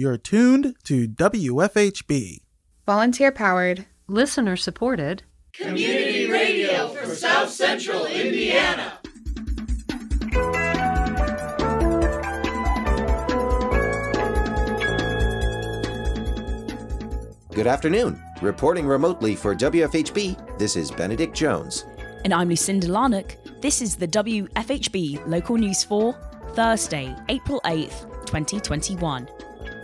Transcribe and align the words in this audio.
You're 0.00 0.16
tuned 0.16 0.76
to 0.84 1.06
WFHB. 1.06 2.38
Volunteer 2.86 3.30
powered, 3.30 3.84
listener 4.08 4.56
supported, 4.56 5.24
community 5.52 6.30
radio 6.30 6.88
for 6.88 7.14
South 7.14 7.50
Central 7.50 8.06
Indiana. 8.06 8.98
Good 17.52 17.66
afternoon. 17.66 18.22
Reporting 18.40 18.86
remotely 18.86 19.36
for 19.36 19.54
WFHB, 19.54 20.56
this 20.56 20.76
is 20.76 20.90
Benedict 20.90 21.36
Jones. 21.36 21.84
And 22.24 22.32
I'm 22.32 22.48
Lucinda 22.48 22.86
Larnock. 22.86 23.36
This 23.60 23.82
is 23.82 23.96
the 23.96 24.08
WFHB 24.08 25.26
Local 25.26 25.58
News 25.58 25.84
for 25.84 26.14
Thursday, 26.54 27.14
April 27.28 27.60
8th, 27.66 28.24
2021. 28.24 29.28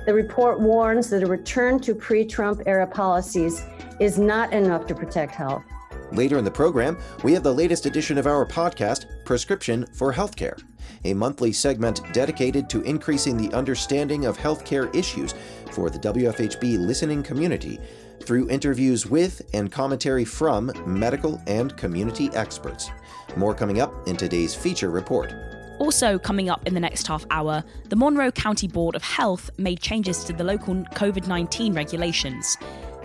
The 0.07 0.15
report 0.15 0.61
warns 0.61 1.11
that 1.11 1.25
a 1.25 1.27
return 1.27 1.81
to 1.81 1.93
pre 1.93 2.25
Trump 2.25 2.63
era 2.65 2.87
policies 2.87 3.65
is 3.99 4.21
not 4.21 4.53
enough 4.53 4.87
to 4.87 4.95
protect 4.95 5.35
health. 5.35 5.65
Later 6.13 6.39
in 6.39 6.45
the 6.45 6.51
program, 6.51 6.97
we 7.25 7.33
have 7.33 7.43
the 7.43 7.53
latest 7.53 7.87
edition 7.87 8.17
of 8.17 8.29
our 8.29 8.47
podcast, 8.47 9.07
Prescription 9.25 9.85
for 9.93 10.13
Healthcare, 10.13 10.63
a 11.05 11.13
monthly 11.13 11.53
segment 11.53 12.01
dedicated 12.13 12.71
to 12.71 12.83
increasing 12.83 13.37
the 13.37 13.53
understanding 13.53 14.27
of 14.27 14.39
healthcare 14.39 14.95
issues 14.95 15.35
for 15.73 15.91
the 15.91 15.99
WFHB 15.99 16.79
listening 16.79 17.25
community 17.25 17.81
through 18.23 18.49
interviews 18.49 19.07
with 19.07 19.43
and 19.55 19.73
commentary 19.73 20.25
from 20.25 20.71
medical 20.87 21.43
and 21.49 21.77
community 21.77 22.31
experts. 22.33 22.91
More 23.35 23.55
coming 23.55 23.81
up 23.81 24.07
in 24.07 24.17
today's 24.17 24.55
feature 24.55 24.91
report. 24.91 25.35
Also, 25.79 26.19
coming 26.19 26.49
up 26.49 26.67
in 26.67 26.73
the 26.73 26.81
next 26.81 27.07
half 27.07 27.27
hour, 27.31 27.63
the 27.91 27.97
Monroe 27.97 28.33
County 28.33 28.67
Board 28.67 28.97
of 28.97 29.03
Health 29.03 29.51
made 29.59 29.81
changes 29.81 30.25
to 30.25 30.33
the 30.33 30.45
local 30.45 30.75
COVID 30.75 31.27
19 31.27 31.75
regulations. 31.75 32.57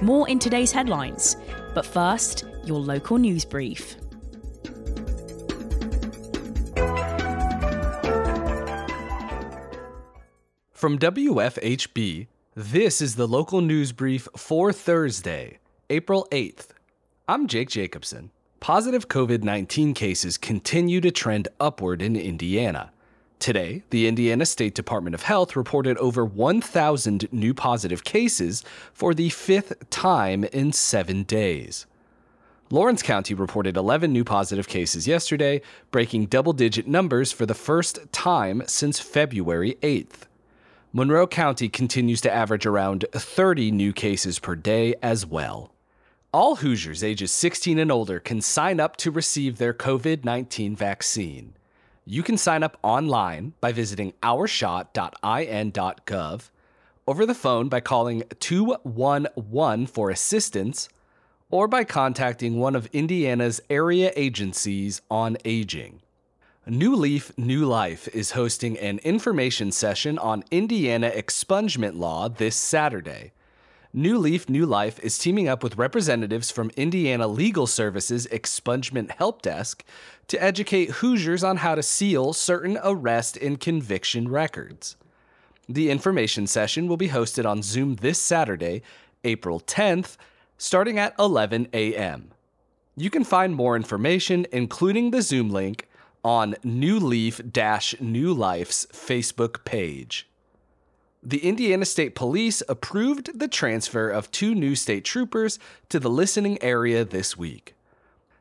More 0.01 0.27
in 0.29 0.39
today's 0.39 0.71
headlines. 0.71 1.35
But 1.75 1.85
first, 1.85 2.45
your 2.63 2.79
local 2.79 3.17
news 3.17 3.43
brief. 3.43 3.95
From 10.71 10.97
WFHB, 10.97 12.27
this 12.55 13.01
is 13.01 13.15
the 13.15 13.27
local 13.27 13.61
news 13.61 13.91
brief 13.91 14.27
for 14.35 14.73
Thursday, 14.73 15.59
April 15.89 16.27
8th. 16.31 16.69
I'm 17.27 17.47
Jake 17.47 17.69
Jacobson. 17.69 18.31
Positive 18.61 19.07
COVID 19.07 19.41
19 19.41 19.95
cases 19.95 20.37
continue 20.37 21.01
to 21.01 21.09
trend 21.09 21.47
upward 21.59 21.99
in 21.99 22.15
Indiana. 22.15 22.91
Today, 23.39 23.81
the 23.89 24.07
Indiana 24.07 24.45
State 24.45 24.75
Department 24.75 25.15
of 25.15 25.23
Health 25.23 25.55
reported 25.55 25.97
over 25.97 26.23
1,000 26.23 27.27
new 27.33 27.55
positive 27.55 28.03
cases 28.03 28.63
for 28.93 29.15
the 29.15 29.29
fifth 29.31 29.89
time 29.89 30.43
in 30.43 30.73
seven 30.73 31.23
days. 31.23 31.87
Lawrence 32.69 33.01
County 33.01 33.33
reported 33.33 33.77
11 33.77 34.13
new 34.13 34.23
positive 34.23 34.67
cases 34.67 35.07
yesterday, 35.07 35.59
breaking 35.89 36.27
double 36.27 36.53
digit 36.53 36.87
numbers 36.87 37.31
for 37.31 37.47
the 37.47 37.55
first 37.55 38.11
time 38.11 38.61
since 38.67 38.99
February 38.99 39.75
8th. 39.81 40.27
Monroe 40.93 41.25
County 41.25 41.67
continues 41.67 42.21
to 42.21 42.31
average 42.31 42.67
around 42.67 43.05
30 43.11 43.71
new 43.71 43.91
cases 43.91 44.37
per 44.37 44.53
day 44.53 44.93
as 45.01 45.25
well. 45.25 45.71
All 46.33 46.55
Hoosiers 46.57 47.03
ages 47.03 47.31
16 47.33 47.77
and 47.77 47.91
older 47.91 48.21
can 48.21 48.39
sign 48.39 48.79
up 48.79 48.95
to 48.97 49.11
receive 49.11 49.57
their 49.57 49.73
COVID 49.73 50.23
19 50.23 50.77
vaccine. 50.77 51.55
You 52.05 52.23
can 52.23 52.37
sign 52.37 52.63
up 52.63 52.77
online 52.81 53.51
by 53.59 53.73
visiting 53.73 54.13
ourshot.in.gov, 54.23 56.49
over 57.05 57.25
the 57.25 57.35
phone 57.35 57.67
by 57.67 57.81
calling 57.81 58.23
211 58.39 59.87
for 59.87 60.09
assistance, 60.09 60.87
or 61.49 61.67
by 61.67 61.83
contacting 61.83 62.57
one 62.57 62.77
of 62.77 62.87
Indiana's 62.93 63.59
area 63.69 64.13
agencies 64.15 65.01
on 65.11 65.35
aging. 65.43 66.01
New 66.65 66.95
Leaf 66.95 67.37
New 67.37 67.65
Life 67.65 68.07
is 68.15 68.31
hosting 68.31 68.79
an 68.79 68.99
information 68.99 69.73
session 69.73 70.17
on 70.17 70.45
Indiana 70.49 71.11
expungement 71.13 71.97
law 71.97 72.29
this 72.29 72.55
Saturday. 72.55 73.33
New 73.93 74.17
Leaf 74.17 74.47
New 74.47 74.65
Life 74.65 75.01
is 75.01 75.17
teaming 75.17 75.49
up 75.49 75.61
with 75.61 75.77
representatives 75.77 76.49
from 76.49 76.71
Indiana 76.77 77.27
Legal 77.27 77.67
Services 77.67 78.25
Expungement 78.31 79.11
Help 79.11 79.41
Desk 79.41 79.83
to 80.27 80.41
educate 80.41 80.91
Hoosiers 80.91 81.43
on 81.43 81.57
how 81.57 81.75
to 81.75 81.83
seal 81.83 82.31
certain 82.31 82.79
arrest 82.85 83.35
and 83.35 83.59
conviction 83.59 84.29
records. 84.29 84.95
The 85.67 85.89
information 85.89 86.47
session 86.47 86.87
will 86.87 86.95
be 86.95 87.09
hosted 87.09 87.45
on 87.45 87.61
Zoom 87.61 87.95
this 87.95 88.17
Saturday, 88.17 88.81
April 89.25 89.59
10th, 89.59 90.15
starting 90.57 90.97
at 90.97 91.13
11 91.19 91.67
a.m. 91.73 92.31
You 92.95 93.09
can 93.09 93.25
find 93.25 93.53
more 93.53 93.75
information, 93.75 94.47
including 94.53 95.11
the 95.11 95.21
Zoom 95.21 95.49
link, 95.49 95.89
on 96.23 96.55
New 96.63 96.97
Leaf 96.97 97.41
New 97.99 98.33
Life's 98.33 98.85
Facebook 98.93 99.65
page 99.65 100.30
the 101.23 101.45
Indiana 101.45 101.85
State 101.85 102.15
Police 102.15 102.63
approved 102.67 103.37
the 103.37 103.47
transfer 103.47 104.09
of 104.09 104.31
two 104.31 104.55
new 104.55 104.75
state 104.75 105.05
troopers 105.05 105.59
to 105.89 105.99
the 105.99 106.09
listening 106.09 106.61
area 106.63 107.05
this 107.05 107.37
week. 107.37 107.75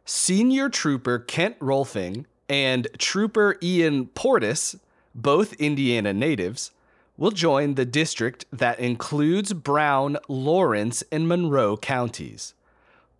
Senior 0.05 0.69
Trooper 0.69 1.19
Kent 1.19 1.59
Rolfing 1.59 2.25
and 2.49 2.89
Trooper 2.99 3.57
Ian 3.63 4.07
Portis, 4.07 4.79
both 5.15 5.53
Indiana 5.55 6.13
natives, 6.13 6.73
will 7.17 7.31
join 7.31 7.75
the 7.75 7.85
district 7.85 8.47
that 8.51 8.81
includes 8.81 9.53
Brown, 9.53 10.17
Lawrence, 10.27 11.05
and 11.12 11.29
Monroe 11.29 11.77
counties. 11.77 12.55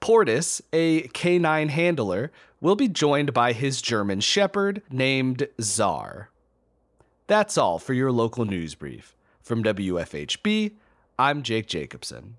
Portis, 0.01 0.63
a 0.73 1.03
canine 1.09 1.69
handler, 1.69 2.33
will 2.63 2.77
be 2.77 2.89
joined 2.89 3.35
by 3.35 3.53
his 3.53 3.83
German 3.83 4.21
Shepherd 4.21 4.81
named 4.91 5.47
Czar. 5.61 6.31
That's 7.27 7.59
all 7.59 7.79
for 7.79 7.93
your 7.93 8.11
local 8.11 8.47
news 8.47 8.75
brief. 8.75 9.15
From 9.43 9.65
WFHB, 9.65 10.73
I'm 11.19 11.43
Jake 11.43 11.67
Jacobson. 11.67 12.37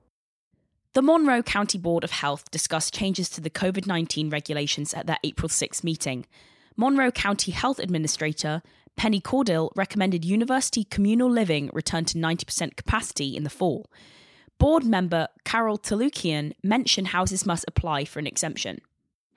The 0.94 1.02
Monroe 1.02 1.42
County 1.42 1.78
Board 1.78 2.04
of 2.04 2.12
Health 2.12 2.50
discussed 2.52 2.94
changes 2.94 3.30
to 3.32 3.42
the 3.42 3.50
COVID 3.50 3.88
19 3.88 4.30
regulations 4.30 4.94
at 4.94 5.08
their 5.08 5.18
April 5.24 5.50
6 5.50 5.84
meeting. 5.84 6.26
Monroe 6.78 7.12
County 7.12 7.52
Health 7.52 7.80
Administrator 7.80 8.62
Penny 8.96 9.20
Caudill 9.20 9.72
recommended 9.76 10.24
university 10.24 10.84
communal 10.84 11.30
living 11.30 11.70
return 11.74 12.06
to 12.06 12.18
90% 12.18 12.76
capacity 12.76 13.36
in 13.36 13.44
the 13.44 13.50
fall. 13.50 13.90
Board 14.58 14.86
member 14.86 15.28
Carol 15.44 15.80
Talukian 15.80 16.54
mentioned 16.62 17.08
houses 17.08 17.46
must 17.46 17.66
apply 17.68 18.06
for 18.06 18.20
an 18.20 18.28
exemption. 18.28 18.80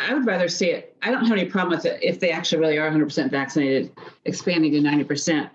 I 0.01 0.13
would 0.13 0.27
rather 0.27 0.49
see 0.49 0.71
it. 0.71 0.97
I 1.03 1.11
don't 1.11 1.25
have 1.25 1.39
any 1.39 1.49
problem 1.49 1.77
with 1.77 1.87
it 1.87 2.03
if 2.03 2.21
they 2.21 2.31
actually 2.31 2.59
really 2.59 2.79
are 2.79 2.91
100% 2.91 3.31
vaccinated, 3.31 3.93
expanding 4.25 4.73
to 4.73 4.81
90%. 4.81 5.49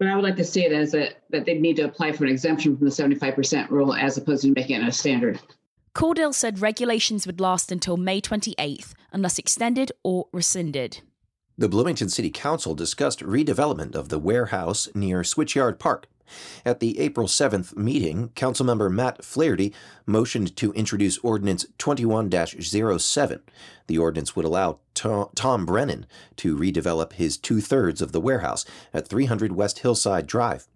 But 0.00 0.08
I 0.08 0.16
would 0.16 0.24
like 0.24 0.36
to 0.36 0.44
see 0.44 0.64
it 0.64 0.72
as 0.72 0.94
a, 0.94 1.10
that 1.28 1.44
they'd 1.44 1.60
need 1.60 1.76
to 1.76 1.82
apply 1.82 2.12
for 2.12 2.24
an 2.24 2.30
exemption 2.30 2.74
from 2.74 2.86
the 2.86 2.92
75% 2.92 3.68
rule 3.68 3.94
as 3.94 4.16
opposed 4.16 4.42
to 4.42 4.52
making 4.52 4.80
it 4.80 4.88
a 4.88 4.90
standard. 4.90 5.38
Caudill 5.94 6.32
said 6.32 6.62
regulations 6.62 7.26
would 7.26 7.38
last 7.38 7.70
until 7.70 7.98
May 7.98 8.22
28th 8.22 8.94
unless 9.12 9.38
extended 9.38 9.92
or 10.02 10.26
rescinded. 10.32 11.02
The 11.58 11.68
Bloomington 11.68 12.08
City 12.08 12.30
Council 12.30 12.74
discussed 12.74 13.20
redevelopment 13.20 13.94
of 13.94 14.08
the 14.08 14.18
warehouse 14.18 14.88
near 14.94 15.20
Switchyard 15.20 15.78
Park. 15.78 16.06
At 16.64 16.80
the 16.80 16.98
April 16.98 17.26
7th 17.26 17.76
meeting, 17.76 18.30
Councilmember 18.30 18.90
Matt 18.90 19.24
Flaherty 19.24 19.72
motioned 20.06 20.56
to 20.56 20.72
introduce 20.72 21.18
Ordinance 21.18 21.66
21 21.78 22.30
07. 22.30 23.40
The 23.86 23.98
ordinance 23.98 24.36
would 24.36 24.44
allow 24.44 24.78
Tom 24.94 25.66
Brennan 25.66 26.06
to 26.36 26.56
redevelop 26.56 27.14
his 27.14 27.36
two 27.36 27.60
thirds 27.60 28.00
of 28.02 28.12
the 28.12 28.20
warehouse 28.20 28.64
at 28.92 29.08
300 29.08 29.52
West 29.52 29.80
Hillside 29.80 30.26
Drive. 30.26 30.68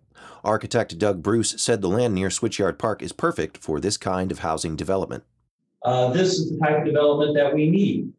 Architect 0.42 0.98
Doug 0.98 1.22
Bruce 1.22 1.54
said 1.62 1.80
the 1.80 1.88
land 1.88 2.14
near 2.14 2.28
Switchyard 2.28 2.78
Park 2.78 3.02
is 3.02 3.12
perfect 3.12 3.58
for 3.58 3.80
this 3.80 3.96
kind 3.96 4.30
of 4.30 4.40
housing 4.40 4.76
development. 4.76 5.24
Uh, 5.82 6.08
this 6.08 6.38
is 6.38 6.50
the 6.50 6.58
type 6.58 6.78
of 6.78 6.84
development 6.84 7.34
that 7.36 7.54
we 7.54 7.70
need. 7.70 8.12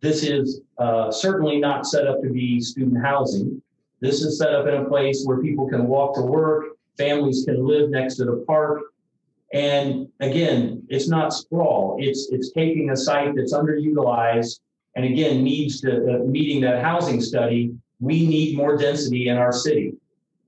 This 0.00 0.24
is 0.24 0.60
uh, 0.78 1.10
certainly 1.10 1.60
not 1.60 1.86
set 1.86 2.06
up 2.06 2.20
to 2.22 2.30
be 2.30 2.60
student 2.60 3.02
housing. 3.04 3.62
This 4.00 4.22
is 4.22 4.38
set 4.38 4.52
up 4.52 4.66
in 4.66 4.74
a 4.74 4.84
place 4.84 5.22
where 5.24 5.40
people 5.40 5.68
can 5.68 5.86
walk 5.86 6.16
to 6.16 6.22
work, 6.22 6.71
families 6.96 7.44
can 7.44 7.64
live 7.64 7.90
next 7.90 8.16
to 8.16 8.24
the 8.24 8.44
park. 8.46 8.82
And 9.52 10.08
again, 10.20 10.82
it's 10.88 11.08
not 11.08 11.32
sprawl. 11.32 11.96
It's 12.00 12.28
it's 12.30 12.52
taking 12.52 12.90
a 12.90 12.96
site 12.96 13.34
that's 13.36 13.52
underutilized 13.52 14.60
and 14.96 15.04
again 15.04 15.42
needs 15.42 15.80
to 15.82 15.90
uh, 15.96 16.24
meeting 16.24 16.60
that 16.62 16.82
housing 16.82 17.20
study. 17.20 17.74
We 18.00 18.26
need 18.26 18.56
more 18.56 18.76
density 18.76 19.28
in 19.28 19.36
our 19.36 19.52
city, 19.52 19.94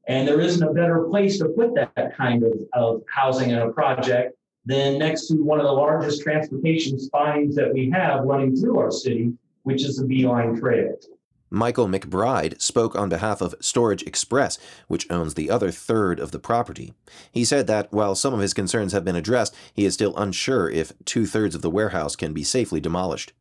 and 0.08 0.26
there 0.26 0.41
isn't 0.41 0.62
a 0.62 0.73
better 0.73 1.05
place 1.05 1.38
to 1.38 1.49
put 1.50 1.75
that 1.75 2.17
kind 2.17 2.43
of, 2.43 2.52
of 2.73 3.02
housing 3.08 3.50
in 3.50 3.58
a 3.58 3.70
project 3.70 4.37
than 4.67 4.99
next 4.99 5.29
to 5.29 5.35
one 5.37 5.61
of 5.61 5.67
the 5.67 5.73
largest 5.73 6.23
transportation 6.23 6.99
spines 6.99 7.55
that 7.55 7.73
we 7.73 7.91
have 7.91 8.25
running 8.25 8.56
through 8.56 8.79
our 8.79 8.91
city, 8.91 9.32
which 9.62 9.85
is 9.85 9.96
the 9.96 10.06
B-Line 10.06 10.58
Trail. 10.58 10.96
Michael 11.55 11.87
McBride 11.87 12.61
spoke 12.61 12.97
on 12.97 13.09
behalf 13.09 13.41
of 13.41 13.55
Storage 13.61 14.03
Express, 14.03 14.59
which 14.89 15.06
owns 15.11 15.35
the 15.35 15.51
other 15.51 15.71
third 15.71 16.19
of 16.19 16.33
the 16.33 16.41
property. 16.41 16.93
He 17.31 17.45
said 17.45 17.69
that 17.69 17.93
while 17.93 18.17
some 18.17 18.35
of 18.35 18.41
his 18.41 18.53
concerns 18.53 18.93
have 18.93 19.05
been 19.05 19.15
addressed, 19.15 19.55
he 19.73 19.85
is 19.85 19.95
still 19.95 20.17
unsure 20.17 20.69
if 20.69 20.93
two 21.05 21.27
thirds 21.27 21.55
of 21.55 21.62
the 21.62 21.71
warehouse 21.71 22.17
can 22.17 22.33
be 22.33 22.43
safely 22.43 22.81
demolished. 22.81 23.33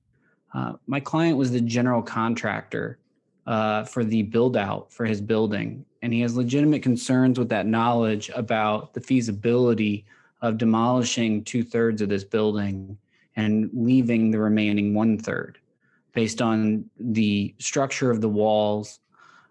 Uh, 0.54 0.74
my 0.86 1.00
client 1.00 1.38
was 1.38 1.51
the 1.51 1.62
general 1.62 2.04
contractor 2.04 3.00
uh, 3.48 3.83
for 3.83 4.04
the 4.04 4.21
build 4.21 4.56
out 4.56 4.94
for 4.94 5.06
his 5.06 5.19
building, 5.19 5.83
and 6.04 6.13
he 6.13 6.21
has 6.21 6.38
legitimate 6.38 6.83
concerns 6.83 7.39
with 7.39 7.50
that 7.50 7.65
knowledge 7.65 8.30
about 8.36 8.94
the 8.94 9.01
feasibility 9.01 10.06
of 10.42 10.60
demolishing 10.60 11.44
two 11.44 11.63
thirds 11.63 12.01
of 12.01 12.10
this 12.10 12.24
building 12.24 12.95
and 13.36 13.71
leaving 13.74 14.30
the 14.30 14.39
remaining 14.39 14.94
one 14.94 15.18
third 15.18 15.57
based 16.13 16.42
on 16.42 16.86
the 17.00 17.54
structure 17.57 18.12
of 18.12 18.21
the 18.21 18.30
walls, 18.30 19.00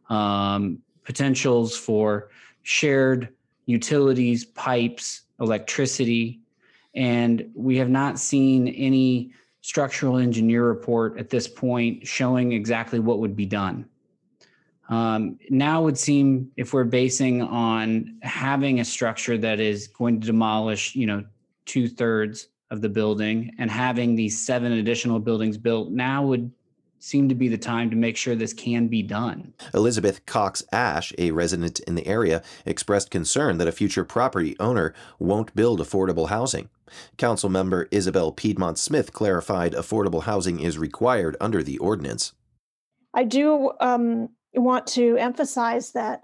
um, 0.08 0.78
potentials 1.04 1.76
for 1.76 2.30
shared 2.62 3.28
utilities, 3.66 4.44
pipes, 4.44 5.22
electricity. 5.40 6.40
And 6.94 7.50
we 7.54 7.76
have 7.78 7.90
not 7.90 8.18
seen 8.18 8.68
any 8.68 9.32
structural 9.60 10.18
engineer 10.18 10.64
report 10.66 11.18
at 11.18 11.30
this 11.30 11.48
point 11.48 12.06
showing 12.06 12.52
exactly 12.52 12.98
what 12.98 13.18
would 13.18 13.36
be 13.36 13.46
done. 13.46 13.86
Um, 14.88 15.38
now 15.48 15.82
would 15.82 15.96
seem 15.96 16.50
if 16.56 16.72
we're 16.72 16.84
basing 16.84 17.40
on 17.42 18.18
having 18.22 18.80
a 18.80 18.84
structure 18.84 19.38
that 19.38 19.60
is 19.60 19.86
going 19.86 20.20
to 20.20 20.26
demolish, 20.26 20.94
you 20.94 21.06
know, 21.06 21.24
two 21.64 21.88
thirds 21.88 22.48
of 22.72 22.80
the 22.80 22.88
building 22.88 23.54
and 23.58 23.70
having 23.70 24.16
these 24.16 24.44
seven 24.44 24.72
additional 24.72 25.20
buildings 25.20 25.58
built 25.58 25.90
now 25.90 26.24
would 26.24 26.50
seem 26.98 27.28
to 27.28 27.34
be 27.34 27.48
the 27.48 27.58
time 27.58 27.90
to 27.90 27.96
make 27.96 28.16
sure 28.16 28.34
this 28.34 28.54
can 28.54 28.88
be 28.88 29.02
done. 29.02 29.52
Elizabeth 29.74 30.24
Cox 30.24 30.64
Ash, 30.72 31.12
a 31.18 31.32
resident 31.32 31.80
in 31.80 31.96
the 31.96 32.06
area, 32.06 32.42
expressed 32.64 33.10
concern 33.10 33.58
that 33.58 33.68
a 33.68 33.72
future 33.72 34.04
property 34.04 34.56
owner 34.58 34.94
won't 35.18 35.54
build 35.54 35.80
affordable 35.80 36.28
housing. 36.28 36.70
Council 37.18 37.50
member 37.50 37.88
Isabel 37.90 38.32
Piedmont 38.32 38.78
Smith 38.78 39.12
clarified 39.12 39.74
affordable 39.74 40.22
housing 40.22 40.60
is 40.60 40.78
required 40.78 41.36
under 41.40 41.62
the 41.62 41.76
ordinance. 41.78 42.32
I 43.12 43.24
do 43.24 43.72
um, 43.80 44.30
want 44.54 44.86
to 44.88 45.16
emphasize 45.18 45.92
that 45.92 46.22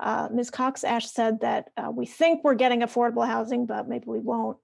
uh, 0.00 0.28
Ms. 0.32 0.50
Cox 0.50 0.82
Ash 0.82 1.08
said 1.08 1.40
that 1.40 1.70
uh, 1.76 1.90
we 1.90 2.06
think 2.06 2.42
we're 2.42 2.54
getting 2.54 2.80
affordable 2.80 3.26
housing, 3.26 3.66
but 3.66 3.88
maybe 3.88 4.06
we 4.06 4.18
won't. 4.18 4.56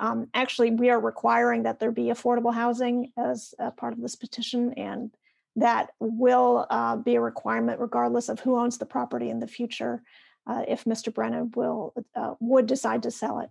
Um, 0.00 0.28
actually, 0.32 0.70
we 0.70 0.88
are 0.88 0.98
requiring 0.98 1.62
that 1.64 1.78
there 1.78 1.92
be 1.92 2.06
affordable 2.06 2.54
housing 2.54 3.12
as 3.18 3.54
a 3.58 3.70
part 3.70 3.92
of 3.92 4.00
this 4.00 4.16
petition, 4.16 4.72
and 4.72 5.14
that 5.56 5.90
will 6.00 6.66
uh, 6.70 6.96
be 6.96 7.16
a 7.16 7.20
requirement 7.20 7.78
regardless 7.78 8.30
of 8.30 8.40
who 8.40 8.58
owns 8.58 8.78
the 8.78 8.86
property 8.86 9.28
in 9.28 9.40
the 9.40 9.46
future 9.46 10.02
uh, 10.46 10.62
if 10.66 10.84
Mr. 10.84 11.12
Brennan 11.12 11.52
will 11.54 11.92
uh, 12.16 12.34
would 12.40 12.66
decide 12.66 13.02
to 13.02 13.10
sell 13.10 13.40
it. 13.40 13.50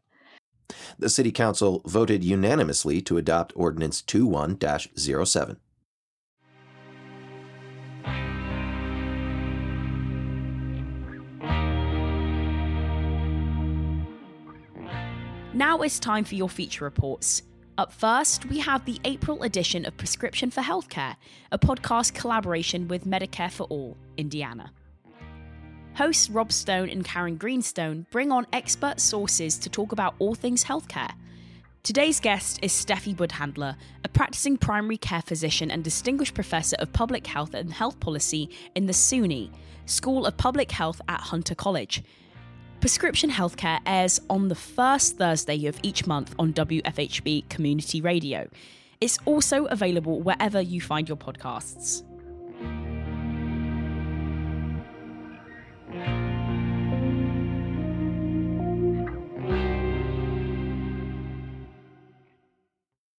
The 0.97 1.09
City 1.09 1.31
Council 1.31 1.81
voted 1.85 2.23
unanimously 2.23 3.01
to 3.01 3.17
adopt 3.17 3.53
Ordinance 3.55 4.01
21 4.01 4.59
07. 4.95 5.57
Now 15.53 15.81
it's 15.81 15.97
time 15.97 16.25
for 16.25 16.35
your 16.35 16.47
feature 16.47 16.85
reports. 16.85 17.41
Up 17.75 17.91
first, 17.91 18.45
we 18.45 18.59
have 18.59 18.85
the 18.85 18.99
April 19.03 19.41
edition 19.41 19.83
of 19.83 19.97
Prescription 19.97 20.51
for 20.51 20.61
Healthcare, 20.61 21.15
a 21.51 21.57
podcast 21.57 22.13
collaboration 22.13 22.87
with 22.87 23.05
Medicare 23.05 23.51
for 23.51 23.63
All, 23.63 23.97
Indiana. 24.15 24.71
Hosts 25.95 26.29
Rob 26.29 26.51
Stone 26.51 26.89
and 26.89 27.03
Karen 27.03 27.35
Greenstone 27.35 28.05
bring 28.11 28.31
on 28.31 28.45
expert 28.53 28.99
sources 28.99 29.57
to 29.57 29.69
talk 29.69 29.91
about 29.91 30.13
all 30.19 30.35
things 30.35 30.63
healthcare. 30.63 31.13
Today's 31.81 32.19
guest 32.19 32.59
is 32.61 32.71
Steffi 32.71 33.15
Woolhandler, 33.15 33.75
a 34.03 34.09
practicing 34.09 34.55
primary 34.55 34.97
care 34.97 35.23
physician 35.23 35.71
and 35.71 35.83
distinguished 35.83 36.35
professor 36.35 36.75
of 36.77 36.93
public 36.93 37.25
health 37.25 37.55
and 37.55 37.73
health 37.73 37.99
policy 37.99 38.51
in 38.75 38.85
the 38.85 38.93
CUNY, 38.93 39.49
School 39.87 40.27
of 40.27 40.37
Public 40.37 40.69
Health 40.69 41.01
at 41.07 41.21
Hunter 41.21 41.55
College. 41.55 42.03
Prescription 42.79 43.29
Healthcare 43.29 43.81
airs 43.85 44.21
on 44.29 44.47
the 44.47 44.55
first 44.55 45.17
Thursday 45.17 45.65
of 45.65 45.77
each 45.83 46.07
month 46.07 46.33
on 46.39 46.53
WFHB 46.53 47.49
Community 47.49 47.99
Radio. 47.99 48.47
It's 49.01 49.17
also 49.25 49.65
available 49.65 50.21
wherever 50.21 50.61
you 50.61 50.79
find 50.79 51.09
your 51.09 51.17
podcasts. 51.17 52.03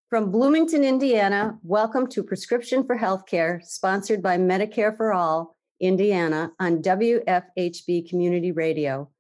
From 0.09 0.31
Bloomington, 0.31 0.85
Indiana, 0.85 1.59
welcome 1.62 2.07
to 2.07 2.25
Prescription 2.25 2.87
for 2.87 2.97
Healthcare, 2.97 3.62
sponsored 3.62 4.23
by 4.23 4.39
Medicare 4.39 4.97
for 4.97 5.12
All, 5.12 5.55
Indiana, 5.81 6.51
on 6.59 6.81
WFHB 6.81 8.09
Community 8.09 8.53
Radio. 8.53 9.11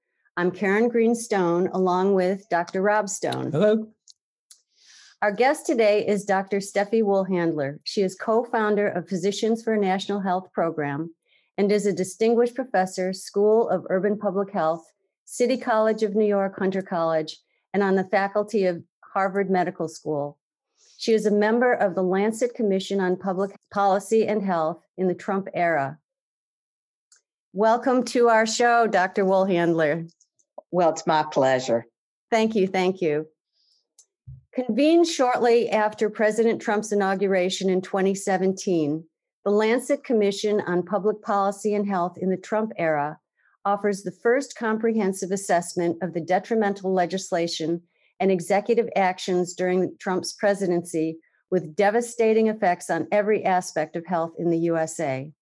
I'm 0.40 0.50
Karen 0.50 0.88
Greenstone, 0.88 1.68
along 1.74 2.14
with 2.14 2.48
Dr. 2.48 2.80
Rob 2.80 3.10
Stone. 3.10 3.52
Hello. 3.52 3.88
Our 5.20 5.32
guest 5.32 5.66
today 5.66 6.06
is 6.06 6.24
Dr. 6.24 6.60
Steffi 6.60 7.02
Woolhandler. 7.02 7.78
She 7.84 8.00
is 8.00 8.14
co 8.14 8.44
founder 8.44 8.88
of 8.88 9.06
Physicians 9.06 9.62
for 9.62 9.74
a 9.74 9.78
National 9.78 10.18
Health 10.18 10.50
Program 10.54 11.14
and 11.58 11.70
is 11.70 11.84
a 11.84 11.92
distinguished 11.92 12.54
professor, 12.54 13.12
School 13.12 13.68
of 13.68 13.84
Urban 13.90 14.18
Public 14.18 14.50
Health, 14.50 14.82
City 15.26 15.58
College 15.58 16.02
of 16.02 16.14
New 16.14 16.24
York, 16.24 16.58
Hunter 16.58 16.80
College, 16.80 17.36
and 17.74 17.82
on 17.82 17.96
the 17.96 18.04
faculty 18.04 18.64
of 18.64 18.82
Harvard 19.12 19.50
Medical 19.50 19.88
School. 19.88 20.38
She 20.96 21.12
is 21.12 21.26
a 21.26 21.30
member 21.30 21.74
of 21.74 21.94
the 21.94 22.02
Lancet 22.02 22.54
Commission 22.54 22.98
on 22.98 23.18
Public 23.18 23.54
Policy 23.70 24.26
and 24.26 24.42
Health 24.42 24.82
in 24.96 25.06
the 25.06 25.14
Trump 25.14 25.48
era. 25.52 25.98
Welcome 27.52 28.04
to 28.04 28.28
our 28.30 28.46
show, 28.46 28.86
Dr. 28.86 29.26
Woolhandler. 29.26 30.08
Well, 30.70 30.90
it's 30.90 31.06
my 31.06 31.24
pleasure. 31.24 31.86
Thank 32.30 32.54
you. 32.54 32.66
Thank 32.66 33.00
you. 33.00 33.26
Convened 34.54 35.06
shortly 35.06 35.70
after 35.70 36.10
President 36.10 36.60
Trump's 36.60 36.92
inauguration 36.92 37.70
in 37.70 37.80
2017, 37.80 39.04
the 39.44 39.50
Lancet 39.50 40.04
Commission 40.04 40.60
on 40.60 40.82
Public 40.82 41.22
Policy 41.22 41.74
and 41.74 41.88
Health 41.88 42.18
in 42.20 42.30
the 42.30 42.36
Trump 42.36 42.72
era 42.76 43.18
offers 43.64 44.02
the 44.02 44.12
first 44.12 44.56
comprehensive 44.56 45.30
assessment 45.30 45.98
of 46.02 46.14
the 46.14 46.20
detrimental 46.20 46.92
legislation 46.92 47.82
and 48.18 48.30
executive 48.30 48.88
actions 48.96 49.54
during 49.54 49.96
Trump's 49.98 50.32
presidency 50.32 51.18
with 51.50 51.74
devastating 51.74 52.48
effects 52.48 52.90
on 52.90 53.08
every 53.10 53.44
aspect 53.44 53.96
of 53.96 54.06
health 54.06 54.32
in 54.38 54.50
the 54.50 54.58
USA. 54.58 55.32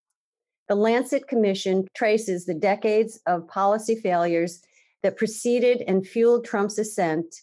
The 0.69 0.75
Lancet 0.75 1.29
Commission 1.29 1.87
traces 1.97 2.45
the 2.45 2.55
decades 2.55 3.21
of 3.27 3.49
policy 3.49 3.97
failures 3.97 4.61
that 5.03 5.17
preceded 5.17 5.83
and 5.87 6.07
fueled 6.07 6.45
Trump's 6.45 6.79
ascent 6.79 7.35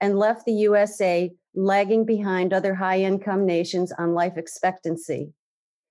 and 0.00 0.18
left 0.18 0.44
the 0.44 0.52
USA 0.52 1.30
lagging 1.54 2.04
behind 2.04 2.52
other 2.52 2.74
high 2.74 3.00
income 3.00 3.44
nations 3.44 3.92
on 3.92 4.14
life 4.14 4.36
expectancy. 4.36 5.32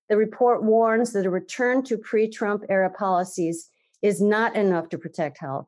The 0.09 0.17
report 0.17 0.63
warns 0.63 1.13
that 1.13 1.25
a 1.25 1.29
return 1.29 1.83
to 1.83 1.97
pre 1.97 2.27
Trump 2.27 2.63
era 2.69 2.89
policies 2.89 3.69
is 4.01 4.21
not 4.21 4.55
enough 4.55 4.89
to 4.89 4.97
protect 4.97 5.39
health. 5.39 5.67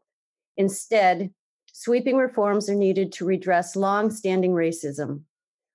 Instead, 0.58 1.32
sweeping 1.72 2.18
reforms 2.18 2.70
are 2.70 2.76
needed 2.76 3.12
to 3.14 3.26
redress 3.26 3.76
long 3.76 4.10
standing 4.12 4.52
racism, 4.52 5.22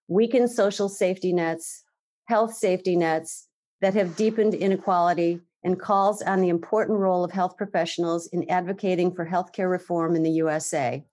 weaken 0.09 0.49
social 0.49 0.89
safety 0.89 1.33
nets, 1.33 1.85
health 2.27 2.55
safety 2.55 2.97
nets 2.97 3.47
that 3.81 3.95
have 3.95 4.17
deepened 4.17 4.55
inequality, 4.55 5.41
and 5.65 5.81
calls 5.81 6.23
on 6.23 6.41
the 6.41 6.49
important 6.49 6.99
role 6.99 7.25
of 7.25 7.33
health 7.33 7.57
professionals 7.57 8.29
in 8.29 8.49
advocating 8.51 9.15
for 9.15 9.27
healthcare 9.27 9.71
reform 9.71 10.15
in 10.15 10.23
the 10.23 10.31
USA. 10.31 11.05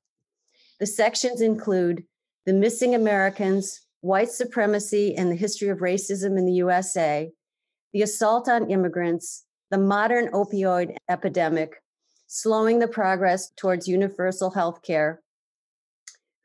The 0.79 0.85
sections 0.85 1.41
include 1.41 2.03
the 2.45 2.53
missing 2.53 2.93
Americans, 2.93 3.81
white 4.01 4.29
supremacy 4.29 5.15
and 5.15 5.31
the 5.31 5.35
history 5.35 5.69
of 5.69 5.79
racism 5.79 6.37
in 6.37 6.45
the 6.45 6.53
USA, 6.53 7.31
the 7.91 8.03
assault 8.03 8.47
on 8.47 8.69
immigrants, 8.69 9.45
the 9.71 9.77
modern 9.77 10.27
opioid 10.27 10.95
epidemic, 11.09 11.81
slowing 12.27 12.79
the 12.79 12.87
progress 12.87 13.51
towards 13.57 13.87
universal 13.87 14.51
health 14.51 14.81
care, 14.83 15.21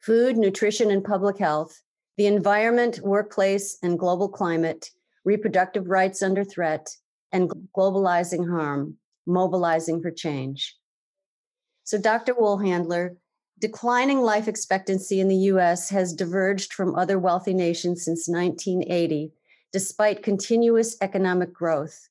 food, 0.00 0.36
nutrition, 0.36 0.90
and 0.90 1.04
public 1.04 1.38
health, 1.38 1.82
the 2.16 2.26
environment, 2.26 3.00
workplace, 3.02 3.76
and 3.82 3.98
global 3.98 4.28
climate, 4.28 4.90
reproductive 5.24 5.88
rights 5.88 6.22
under 6.22 6.44
threat, 6.44 6.88
and 7.32 7.50
globalizing 7.76 8.48
harm, 8.48 8.96
mobilizing 9.26 10.02
for 10.02 10.10
change. 10.10 10.76
So, 11.84 11.98
Dr. 11.98 12.34
Woolhandler, 12.34 13.16
declining 13.58 14.20
life 14.20 14.48
expectancy 14.48 15.20
in 15.20 15.28
the 15.28 15.36
US 15.52 15.90
has 15.90 16.12
diverged 16.12 16.72
from 16.72 16.94
other 16.94 17.18
wealthy 17.18 17.54
nations 17.54 18.04
since 18.04 18.28
1980, 18.28 19.32
despite 19.72 20.22
continuous 20.22 20.96
economic 21.00 21.52
growth. 21.52 22.08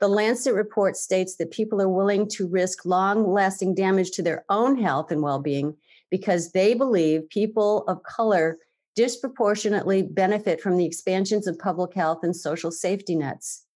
The 0.00 0.08
Lancet 0.08 0.54
report 0.54 0.96
states 0.96 1.36
that 1.36 1.50
people 1.50 1.82
are 1.82 1.88
willing 1.88 2.26
to 2.30 2.48
risk 2.48 2.86
long 2.86 3.30
lasting 3.30 3.74
damage 3.74 4.12
to 4.12 4.22
their 4.22 4.44
own 4.48 4.80
health 4.80 5.10
and 5.10 5.22
well 5.22 5.40
being 5.40 5.76
because 6.10 6.52
they 6.52 6.72
believe 6.74 7.28
people 7.28 7.84
of 7.86 8.02
color 8.02 8.58
disproportionately 8.96 10.02
benefit 10.02 10.60
from 10.60 10.76
the 10.76 10.86
expansions 10.86 11.46
of 11.46 11.58
public 11.58 11.94
health 11.94 12.20
and 12.22 12.34
social 12.34 12.70
safety 12.70 13.14
nets. 13.14 13.66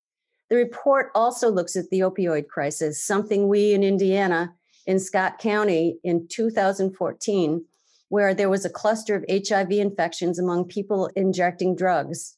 The 0.55 0.61
report 0.61 1.11
also 1.17 1.51
looks 1.51 1.75
at 1.75 1.91
the 1.91 1.99
opioid 1.99 2.47
crisis, 2.47 3.05
something 3.05 3.49
we 3.49 3.73
in 3.73 3.83
Indiana, 3.83 4.55
in 4.87 5.01
Scott 5.01 5.41
County 5.41 5.99
in 6.05 6.29
2014, 6.29 7.65
where 8.09 8.35
there 8.35 8.49
was 8.49 8.65
a 8.65 8.71
cluster 8.71 9.17
of 9.17 9.25
HIV 9.29 9.73
infections 9.73 10.39
among 10.39 10.67
people 10.67 11.11
injecting 11.17 11.75
drugs. 11.75 12.37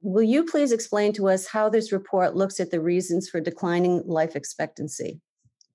Will 0.00 0.22
you 0.22 0.46
please 0.46 0.72
explain 0.72 1.12
to 1.12 1.28
us 1.28 1.46
how 1.46 1.68
this 1.68 1.92
report 1.92 2.34
looks 2.34 2.58
at 2.58 2.70
the 2.70 2.80
reasons 2.80 3.28
for 3.28 3.38
declining 3.38 4.02
life 4.06 4.34
expectancy? 4.34 5.20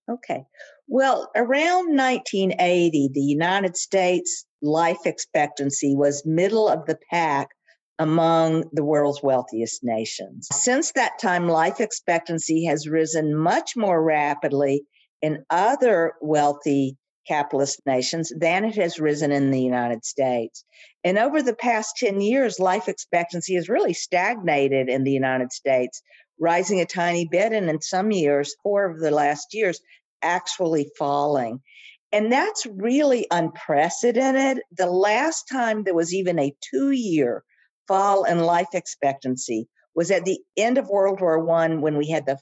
Okay. 0.10 0.44
Well, 0.88 1.30
around 1.36 1.96
1980, 1.96 3.12
the 3.13 3.22
United 3.22 3.77
States 3.77 4.48
life 4.63 5.06
expectancy 5.06 5.96
was 5.96 6.25
middle 6.25 6.68
of 6.68 6.88
the 6.88 6.98
pack 7.12 7.50
among 8.01 8.63
the 8.74 8.84
world's 8.84 9.22
wealthiest 9.22 9.84
nations. 9.84 10.48
Since 10.51 10.93
that 10.93 11.20
time, 11.20 11.48
life 11.48 11.79
expectancy 11.79 12.65
has 12.65 12.88
risen 12.88 13.38
much 13.38 13.77
more 13.77 14.03
rapidly 14.03 14.81
in 15.22 15.46
other 15.51 16.13
wealthy 16.20 16.98
capitalist 17.27 17.79
nations 17.86 18.34
than 18.36 18.65
it 18.65 18.74
has 18.74 19.00
risen 19.00 19.31
in 19.31 19.51
the 19.51 19.62
United 19.62 20.03
States. 20.03 20.65
And 21.03 21.20
over 21.20 21.43
the 21.43 21.53
past 21.53 21.96
10 21.98 22.22
years, 22.22 22.60
life 22.60 22.88
expectancy 22.88 23.53
has 23.53 23.70
really 23.70 23.93
stagnated 23.93 24.89
in 24.89 25.03
the 25.03 25.12
United 25.12 25.53
States, 25.53 26.01
rising 26.39 26.81
a 26.81 26.88
tiny 26.88 27.27
bit, 27.29 27.53
and 27.53 27.70
in 27.70 27.81
some 27.81 28.10
years, 28.10 28.55
four 28.63 28.89
of 28.89 29.00
the 29.00 29.12
last 29.12 29.53
years, 29.53 29.79
actually 30.24 30.89
falling. 30.98 31.62
And 32.12 32.31
that's 32.31 32.65
really 32.65 33.27
unprecedented. 33.29 34.63
The 34.75 34.89
last 34.89 35.43
time 35.51 35.84
there 35.84 35.93
was 35.93 36.15
even 36.15 36.39
a 36.39 36.55
two 36.72 36.89
year 36.89 37.43
fall 37.88 38.24
in 38.24 38.40
life 38.40 38.70
expectancy 38.74 39.68
was 39.96 40.12
at 40.12 40.26
the 40.26 40.40
end 40.58 40.78
of 40.78 40.88
World 40.88 41.20
War 41.20 41.40
One 41.44 41.82
when 41.82 41.98
we 41.98 42.10
had 42.10 42.26
the 42.26 42.40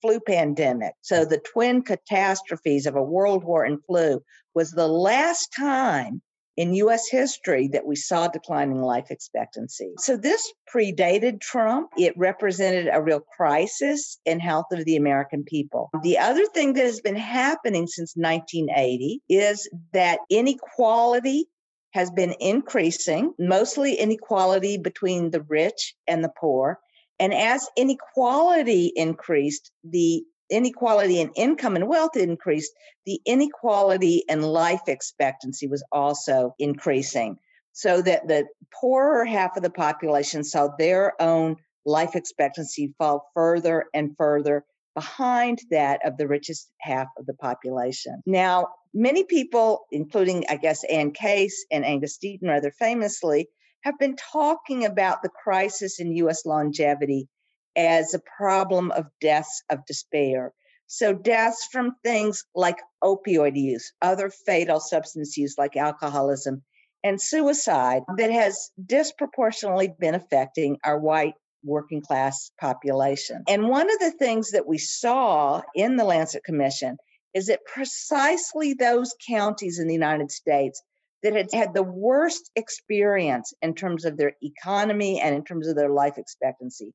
flu 0.00 0.20
pandemic. 0.20 0.94
So 1.00 1.24
the 1.24 1.42
twin 1.52 1.82
catastrophes 1.82 2.86
of 2.86 2.94
a 2.94 3.02
world 3.02 3.44
war 3.44 3.64
and 3.64 3.84
flu 3.84 4.22
was 4.54 4.70
the 4.70 4.88
last 4.88 5.52
time 5.56 6.22
in 6.56 6.74
US 6.74 7.08
history 7.08 7.68
that 7.68 7.86
we 7.86 7.96
saw 7.96 8.28
declining 8.28 8.82
life 8.82 9.10
expectancy. 9.10 9.92
So 9.98 10.16
this 10.16 10.52
predated 10.72 11.40
Trump. 11.40 11.90
It 11.96 12.14
represented 12.16 12.88
a 12.92 13.02
real 13.02 13.20
crisis 13.20 14.18
in 14.24 14.40
health 14.40 14.66
of 14.72 14.84
the 14.84 14.96
American 14.96 15.44
people. 15.44 15.90
The 16.02 16.18
other 16.18 16.46
thing 16.46 16.74
that 16.74 16.84
has 16.84 17.00
been 17.00 17.16
happening 17.16 17.86
since 17.86 18.14
1980 18.16 19.20
is 19.28 19.68
that 19.92 20.20
inequality 20.30 21.46
has 21.92 22.10
been 22.10 22.34
increasing, 22.40 23.34
mostly 23.38 23.94
inequality 23.94 24.78
between 24.78 25.30
the 25.30 25.42
rich 25.42 25.94
and 26.06 26.24
the 26.24 26.32
poor. 26.38 26.78
And 27.20 27.32
as 27.32 27.68
inequality 27.76 28.92
increased, 28.96 29.70
the 29.84 30.24
inequality 30.50 31.20
in 31.20 31.30
income 31.34 31.76
and 31.76 31.88
wealth 31.88 32.16
increased, 32.16 32.72
the 33.06 33.20
inequality 33.26 34.24
in 34.28 34.42
life 34.42 34.82
expectancy 34.88 35.66
was 35.66 35.84
also 35.92 36.54
increasing. 36.58 37.36
So 37.72 38.02
that 38.02 38.28
the 38.28 38.46
poorer 38.80 39.24
half 39.24 39.56
of 39.56 39.62
the 39.62 39.70
population 39.70 40.44
saw 40.44 40.68
their 40.78 41.20
own 41.20 41.56
life 41.86 42.16
expectancy 42.16 42.94
fall 42.98 43.30
further 43.34 43.86
and 43.94 44.16
further 44.16 44.64
behind 44.94 45.60
that 45.70 46.00
of 46.04 46.16
the 46.16 46.28
richest 46.28 46.70
half 46.80 47.08
of 47.18 47.26
the 47.26 47.34
population. 47.34 48.22
Now, 48.26 48.68
many 48.92 49.24
people, 49.24 49.86
including, 49.90 50.44
I 50.48 50.56
guess, 50.56 50.84
Anne 50.84 51.12
Case 51.12 51.64
and 51.70 51.84
Angus 51.84 52.18
Deaton 52.22 52.48
rather 52.48 52.70
famously, 52.78 53.48
have 53.82 53.98
been 53.98 54.16
talking 54.16 54.84
about 54.84 55.22
the 55.22 55.30
crisis 55.30 55.98
in 55.98 56.12
US 56.16 56.46
longevity 56.46 57.28
as 57.76 58.14
a 58.14 58.20
problem 58.36 58.90
of 58.92 59.06
deaths 59.20 59.62
of 59.70 59.84
despair. 59.86 60.52
So, 60.86 61.14
deaths 61.14 61.68
from 61.72 61.96
things 62.04 62.44
like 62.54 62.78
opioid 63.02 63.56
use, 63.56 63.92
other 64.02 64.30
fatal 64.44 64.78
substance 64.78 65.36
use 65.36 65.54
like 65.56 65.76
alcoholism, 65.76 66.62
and 67.02 67.20
suicide 67.20 68.02
that 68.18 68.30
has 68.30 68.70
disproportionately 68.84 69.94
been 69.98 70.14
affecting 70.14 70.78
our 70.84 70.98
white 70.98 71.34
working 71.64 72.00
class 72.00 72.50
population. 72.60 73.42
And 73.48 73.68
one 73.68 73.90
of 73.90 73.98
the 73.98 74.12
things 74.12 74.50
that 74.52 74.66
we 74.66 74.78
saw 74.78 75.62
in 75.74 75.96
the 75.96 76.04
Lancet 76.04 76.44
Commission 76.44 76.96
is 77.34 77.46
that 77.46 77.64
precisely 77.64 78.74
those 78.74 79.14
counties 79.28 79.78
in 79.78 79.86
the 79.86 79.94
United 79.94 80.30
States 80.30 80.82
that 81.22 81.34
had 81.34 81.48
had 81.52 81.72
the 81.72 81.82
worst 81.82 82.50
experience 82.56 83.52
in 83.62 83.74
terms 83.74 84.04
of 84.04 84.16
their 84.16 84.32
economy 84.42 85.20
and 85.20 85.34
in 85.34 85.44
terms 85.44 85.68
of 85.68 85.76
their 85.76 85.90
life 85.90 86.18
expectancy 86.18 86.92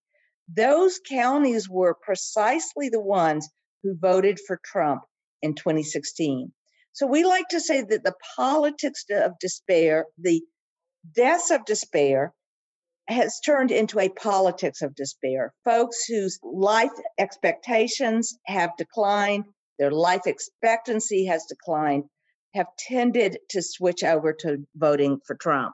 those 0.54 1.00
counties 1.00 1.70
were 1.70 1.94
precisely 1.94 2.90
the 2.90 3.02
ones 3.02 3.50
who 3.84 3.98
voted 3.98 4.40
for 4.46 4.60
Trump 4.64 5.04
in 5.42 5.56
2016. 5.56 6.52
So 6.94 7.06
we 7.06 7.24
like 7.24 7.48
to 7.50 7.60
say 7.60 7.82
that 7.82 8.04
the 8.04 8.16
politics 8.36 9.06
of 9.12 9.38
despair, 9.40 10.06
the 10.18 10.42
deaths 11.14 11.52
of 11.52 11.66
despair, 11.66 12.34
has 13.08 13.40
turned 13.40 13.72
into 13.72 14.00
a 14.00 14.10
politics 14.10 14.82
of 14.82 14.96
despair. 14.96 15.54
Folks 15.64 16.06
whose 16.08 16.40
life 16.44 16.92
expectations 17.18 18.38
have 18.46 18.72
declined, 18.78 19.46
their 19.80 19.92
life 19.92 20.26
expectancy 20.26 21.26
has 21.26 21.46
declined, 21.46 22.04
have 22.54 22.68
tended 22.78 23.38
to 23.50 23.62
switch 23.62 24.04
over 24.04 24.34
to 24.34 24.66
voting 24.76 25.20
for 25.26 25.36
Trump. 25.36 25.74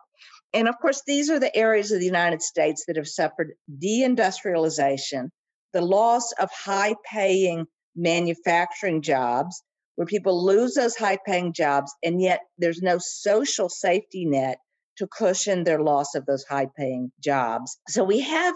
And 0.54 0.68
of 0.68 0.76
course, 0.80 1.02
these 1.08 1.30
are 1.32 1.40
the 1.40 1.56
areas 1.56 1.92
of 1.92 2.00
the 2.00 2.06
United 2.06 2.42
States 2.42 2.86
that 2.88 2.98
have 2.98 3.08
suffered 3.08 3.54
deindustrialization, 3.82 5.30
the 5.74 5.82
loss 5.82 6.32
of 6.34 6.52
high 6.52 6.96
paying 7.12 7.66
manufacturing 7.96 9.02
jobs, 9.02 9.64
where 9.96 10.06
people 10.06 10.46
lose 10.46 10.76
those 10.76 10.96
high 10.96 11.18
paying 11.26 11.54
jobs, 11.54 11.94
and 12.04 12.22
yet 12.22 12.42
there's 12.58 12.82
no 12.82 12.98
social 13.00 13.70
safety 13.70 14.26
net 14.26 14.58
to 14.98 15.08
cushion 15.08 15.64
their 15.64 15.82
loss 15.82 16.16
of 16.16 16.26
those 16.26 16.44
high 16.44 16.68
paying 16.78 17.12
jobs. 17.20 17.78
So 17.88 18.04
we 18.04 18.22
have 18.22 18.56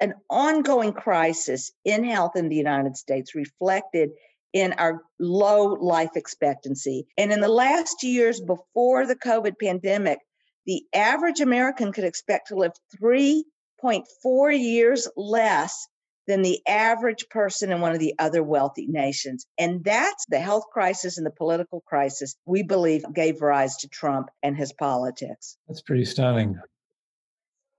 an 0.00 0.14
ongoing 0.30 0.92
crisis 0.92 1.72
in 1.84 2.04
health 2.04 2.36
in 2.36 2.48
the 2.48 2.56
United 2.56 2.96
States 2.96 3.34
reflected 3.34 4.10
in 4.52 4.72
our 4.74 5.02
low 5.18 5.74
life 5.74 6.16
expectancy. 6.16 7.06
And 7.16 7.32
in 7.32 7.40
the 7.40 7.48
last 7.48 8.02
years 8.02 8.40
before 8.40 9.06
the 9.06 9.16
COVID 9.16 9.54
pandemic, 9.60 10.18
the 10.66 10.82
average 10.94 11.40
American 11.40 11.92
could 11.92 12.04
expect 12.04 12.48
to 12.48 12.56
live 12.56 12.72
3.4 13.02 14.58
years 14.58 15.08
less 15.16 15.88
than 16.28 16.42
the 16.42 16.60
average 16.68 17.28
person 17.30 17.72
in 17.72 17.80
one 17.80 17.92
of 17.92 17.98
the 17.98 18.14
other 18.20 18.42
wealthy 18.42 18.86
nations. 18.86 19.46
And 19.58 19.82
that's 19.82 20.24
the 20.28 20.38
health 20.38 20.64
crisis 20.72 21.18
and 21.18 21.26
the 21.26 21.32
political 21.32 21.82
crisis 21.86 22.36
we 22.46 22.62
believe 22.62 23.02
gave 23.12 23.42
rise 23.42 23.76
to 23.78 23.88
Trump 23.88 24.28
and 24.42 24.56
his 24.56 24.72
politics. 24.72 25.56
That's 25.66 25.82
pretty 25.82 26.04
stunning. 26.04 26.56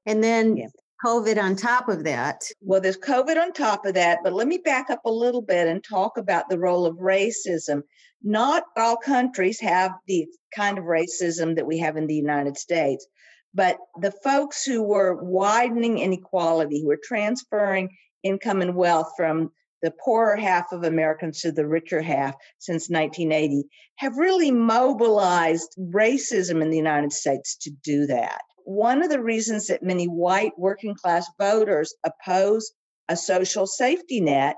And 0.06 0.22
then 0.22 0.58
yeah. 0.58 0.68
COVID 1.06 1.42
on 1.42 1.56
top 1.56 1.88
of 1.88 2.04
that. 2.04 2.42
Well, 2.60 2.82
there's 2.82 2.98
COVID 2.98 3.38
on 3.38 3.54
top 3.54 3.86
of 3.86 3.94
that, 3.94 4.20
but 4.22 4.34
let 4.34 4.48
me 4.48 4.58
back 4.58 4.90
up 4.90 5.06
a 5.06 5.12
little 5.12 5.42
bit 5.42 5.68
and 5.68 5.82
talk 5.82 6.18
about 6.18 6.50
the 6.50 6.60
role 6.60 6.86
of 6.86 6.98
racism 6.98 7.84
not 8.22 8.64
all 8.78 8.98
countries 8.98 9.60
have 9.62 9.92
the 10.08 10.28
kind 10.56 10.78
of 10.78 10.86
racism 10.86 11.56
that 11.56 11.66
we 11.66 11.80
have 11.80 11.98
in 11.98 12.08
the 12.08 12.16
United 12.16 12.58
States, 12.58 13.08
but 13.54 13.78
the 14.00 14.12
folks 14.12 14.66
who 14.66 14.84
were 14.84 15.24
widening 15.24 16.00
inequality, 16.00 16.82
who 16.82 16.88
were 16.88 17.00
transferring 17.02 17.90
income 18.24 18.62
and 18.62 18.76
wealth 18.76 19.12
from 19.16 19.52
the 19.82 19.94
poorer 20.04 20.36
half 20.36 20.72
of 20.72 20.84
Americans 20.84 21.42
to 21.42 21.52
the 21.52 21.66
richer 21.66 22.02
half 22.02 22.36
since 22.58 22.90
1980, 22.90 23.64
have 23.96 24.18
really 24.18 24.52
mobilized 24.52 25.74
racism 25.80 26.62
in 26.62 26.70
the 26.70 26.78
United 26.78 27.14
States 27.14 27.56
to 27.58 27.72
do 27.84 28.06
that. 28.08 28.42
One 28.66 29.02
of 29.02 29.10
the 29.10 29.22
reasons 29.22 29.68
that 29.68 29.82
many 29.82 30.06
white 30.06 30.52
working 30.58 30.96
class 30.96 31.26
voters 31.40 31.96
oppose 32.04 32.72
a 33.08 33.16
social 33.16 33.66
safety 33.66 34.22
net 34.22 34.58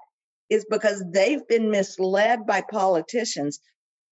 is 0.49 0.65
because 0.69 1.03
they've 1.13 1.47
been 1.47 1.71
misled 1.71 2.45
by 2.45 2.61
politicians 2.69 3.59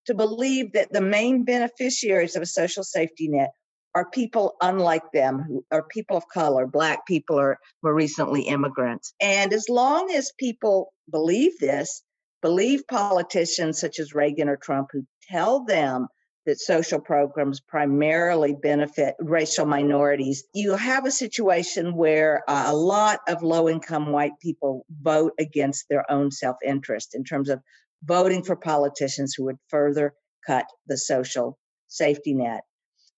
to 0.06 0.14
believe 0.14 0.72
that 0.74 0.94
the 0.94 1.02
main 1.02 1.44
beneficiaries 1.44 2.36
of 2.36 2.42
a 2.42 2.48
social 2.48 2.84
safety 2.84 3.28
net 3.28 3.50
are 3.96 4.10
people 4.10 4.56
unlike 4.62 5.12
them 5.14 5.40
who 5.40 5.66
are 5.72 5.84
people 5.84 6.18
of 6.18 6.28
color 6.28 6.68
black 6.68 7.06
people 7.06 7.40
or 7.40 7.58
more 7.84 7.94
recently 7.94 8.44
immigrants 8.44 9.14
and 9.22 9.54
as 9.54 9.68
long 9.70 10.12
as 10.12 10.32
people 10.38 10.94
believe 11.12 11.58
this 11.60 12.04
believe 12.42 12.88
politicians 12.88 13.80
such 13.80 14.00
as 14.00 14.14
reagan 14.14 14.50
or 14.50 14.58
trump 14.58 14.90
who 14.92 15.06
tell 15.30 15.66
them 15.66 16.08
that 16.50 16.60
social 16.60 17.00
programs 17.00 17.60
primarily 17.60 18.56
benefit 18.56 19.14
racial 19.20 19.68
minorities. 19.68 20.46
You 20.54 20.76
have 20.76 21.06
a 21.06 21.12
situation 21.12 21.96
where 21.96 22.42
uh, 22.48 22.66
a 22.68 22.76
lot 22.76 23.20
of 23.28 23.44
low 23.44 23.70
income 23.70 24.12
white 24.12 24.32
people 24.42 24.84
vote 24.90 25.34
against 25.40 25.86
their 25.90 26.10
own 26.12 26.32
self 26.32 26.58
interest 26.66 27.14
in 27.14 27.24
terms 27.24 27.50
of 27.50 27.62
voting 28.04 28.44
for 28.44 28.56
politicians 28.56 29.36
who 29.38 29.46
would 29.46 29.58
further 29.68 30.14
cut 30.48 30.66
the 30.88 30.98
social 30.98 31.58
safety 31.88 32.34
net. 32.34 32.62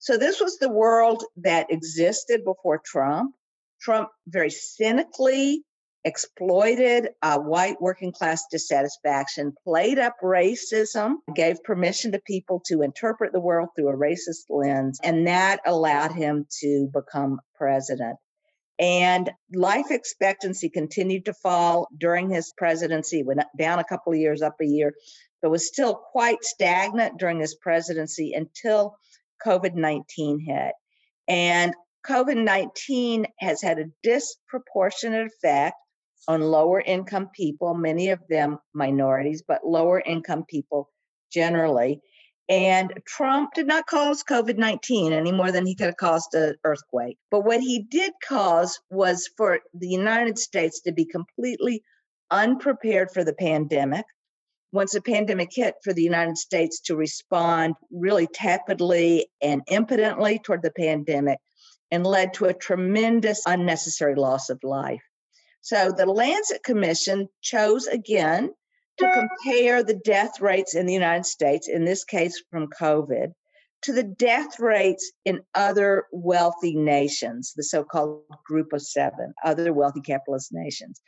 So, 0.02 0.18
this 0.18 0.42
was 0.42 0.58
the 0.58 0.72
world 0.72 1.24
that 1.38 1.68
existed 1.70 2.44
before 2.44 2.82
Trump. 2.84 3.36
Trump 3.80 4.10
very 4.28 4.50
cynically 4.50 5.64
exploited 6.04 7.10
uh, 7.22 7.38
white 7.38 7.80
working 7.80 8.12
class 8.12 8.46
dissatisfaction, 8.50 9.54
played 9.64 10.00
up 10.00 10.16
racism, 10.24 11.18
gave 11.36 11.64
permission 11.64 12.14
to 12.14 12.20
people 12.26 12.64
to 12.66 12.82
interpret 12.82 13.32
the 13.32 13.40
world 13.40 13.70
through 13.76 13.90
a 13.90 13.96
racist 13.96 14.50
lens, 14.50 15.00
and 15.04 15.28
that 15.28 15.60
allowed 15.68 16.14
him 16.14 16.48
to 16.62 16.90
become 16.92 17.40
president. 17.56 18.18
And 18.80 19.30
life 19.54 19.92
expectancy 19.92 20.70
continued 20.70 21.26
to 21.26 21.34
fall 21.36 21.88
during 21.96 22.32
his 22.32 22.52
presidency, 22.58 23.22
went 23.22 23.42
down 23.56 23.78
a 23.78 23.84
couple 23.84 24.14
of 24.14 24.20
years, 24.20 24.42
up 24.42 24.56
a 24.60 24.66
year, 24.66 24.96
but 25.44 25.52
was 25.52 25.68
still 25.68 25.94
quite 25.94 26.44
stagnant 26.44 27.20
during 27.20 27.40
his 27.40 27.54
presidency 27.54 28.34
until 28.34 28.96
COVID 29.46 29.76
19 29.76 30.40
hit. 30.40 30.74
And 31.28 31.74
COVID 32.08 32.44
19 32.44 33.28
has 33.40 33.62
had 33.62 33.80
a 33.80 33.92
disproportionate 34.04 35.28
effect 35.28 35.76
on 36.28 36.42
lower 36.42 36.80
income 36.80 37.30
people, 37.36 37.74
many 37.74 38.10
of 38.10 38.20
them 38.30 38.58
minorities, 38.74 39.44
but 39.48 39.66
lower 39.66 40.02
income 40.06 40.46
people 40.48 40.90
generally. 41.32 42.02
And 42.50 42.92
Trump 43.08 43.54
did 43.54 43.68
not 43.68 43.86
cause 43.86 44.24
COVID 44.24 44.58
19 44.58 45.14
any 45.14 45.32
more 45.32 45.52
than 45.52 45.66
he 45.66 45.76
could 45.76 45.88
have 45.88 45.98
caused 45.98 46.34
an 46.34 46.56
earthquake. 46.64 47.18
But 47.30 47.46
what 47.46 47.62
he 47.62 47.84
did 47.90 48.12
cause 48.28 48.80
was 48.90 49.30
for 49.38 49.62
the 49.74 49.88
United 49.88 50.38
States 50.38 50.82
to 50.82 50.92
be 50.92 51.06
completely 51.06 51.84
unprepared 52.30 53.12
for 53.12 53.24
the 53.24 53.34
pandemic. 53.34 54.06
Once 54.72 54.94
the 54.94 55.02
pandemic 55.02 55.50
hit, 55.52 55.76
for 55.84 55.94
the 55.94 56.04
United 56.04 56.38
States 56.38 56.80
to 56.80 56.96
respond 56.96 57.76
really 57.92 58.28
tepidly 58.28 59.28
and 59.42 59.62
impotently 59.68 60.40
toward 60.40 60.62
the 60.64 60.72
pandemic 60.72 61.40
and 61.92 62.06
led 62.06 62.34
to 62.34 62.46
a 62.46 62.54
tremendous 62.54 63.44
unnecessary 63.46 64.16
loss 64.16 64.50
of 64.50 64.60
life. 64.64 65.02
So 65.60 65.92
the 65.92 66.06
Lancet 66.06 66.64
Commission 66.64 67.28
chose 67.42 67.86
again 67.88 68.52
to 68.98 69.12
compare 69.12 69.84
the 69.84 70.00
death 70.04 70.40
rates 70.40 70.76
in 70.76 70.86
the 70.86 70.94
United 70.94 71.26
States, 71.26 71.68
in 71.68 71.86
this 71.86 72.04
case 72.04 72.42
from 72.50 72.68
COVID, 72.68 73.34
to 73.84 73.94
the 73.94 74.04
death 74.04 74.60
rates 74.60 75.12
in 75.26 75.42
other 75.56 76.06
wealthy 76.12 76.76
nations, 76.76 77.54
the 77.56 77.64
so 77.64 77.84
called 77.84 78.22
group 78.46 78.74
of 78.74 78.82
seven, 78.82 79.34
other 79.44 79.74
wealthy 79.74 80.02
capitalist 80.02 80.50
nations. 80.52 81.02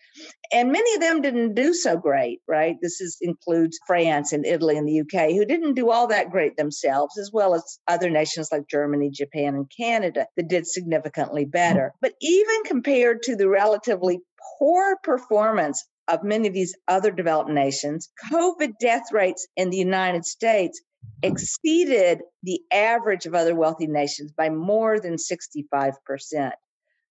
And 0.51 0.72
many 0.72 0.96
of 0.96 1.01
them 1.01 1.22
didn't 1.22 1.53
do 1.53 1.74
so 1.74 1.98
great, 1.98 2.42
right? 2.48 2.75
This 2.82 3.00
is, 3.00 3.18
includes 3.22 3.80
France 3.86 4.34
and 4.34 4.46
Italy 4.46 4.77
and 4.77 4.88
the 4.88 5.01
UK, 5.01 5.32
who 5.32 5.46
didn't 5.46 5.75
do 5.75 5.92
all 5.92 6.08
that 6.08 6.32
great 6.32 6.58
themselves, 6.58 7.18
as 7.18 7.32
well 7.32 7.53
as 7.53 7.80
other 7.88 8.10
nations 8.10 8.50
like 8.51 8.68
Germany, 8.68 9.10
Japan, 9.12 9.56
and 9.56 9.72
Canada 9.75 10.27
that 10.36 10.48
did 10.48 10.68
significantly 10.68 11.46
better. 11.46 11.94
Mm. 11.96 12.00
But 12.01 12.13
even 12.22 12.63
compared 12.65 13.24
to 13.24 13.36
the 13.36 13.50
relatively 13.50 14.20
poor 14.60 14.98
performance 15.03 15.86
of 16.08 16.24
many 16.24 16.48
of 16.48 16.53
these 16.53 16.75
other 16.88 17.12
developed 17.12 17.50
nations, 17.50 18.10
COVID 18.32 18.74
death 18.80 19.12
rates 19.12 19.48
in 19.56 19.70
the 19.70 19.77
United 19.77 20.25
States 20.25 20.82
exceeded 21.22 22.22
the 22.43 22.62
average 22.72 23.25
of 23.25 23.33
other 23.33 23.55
wealthy 23.55 23.88
nations 23.88 24.31
by 24.31 24.50
more 24.50 25.00
than 25.00 25.15
65%, 25.15 26.51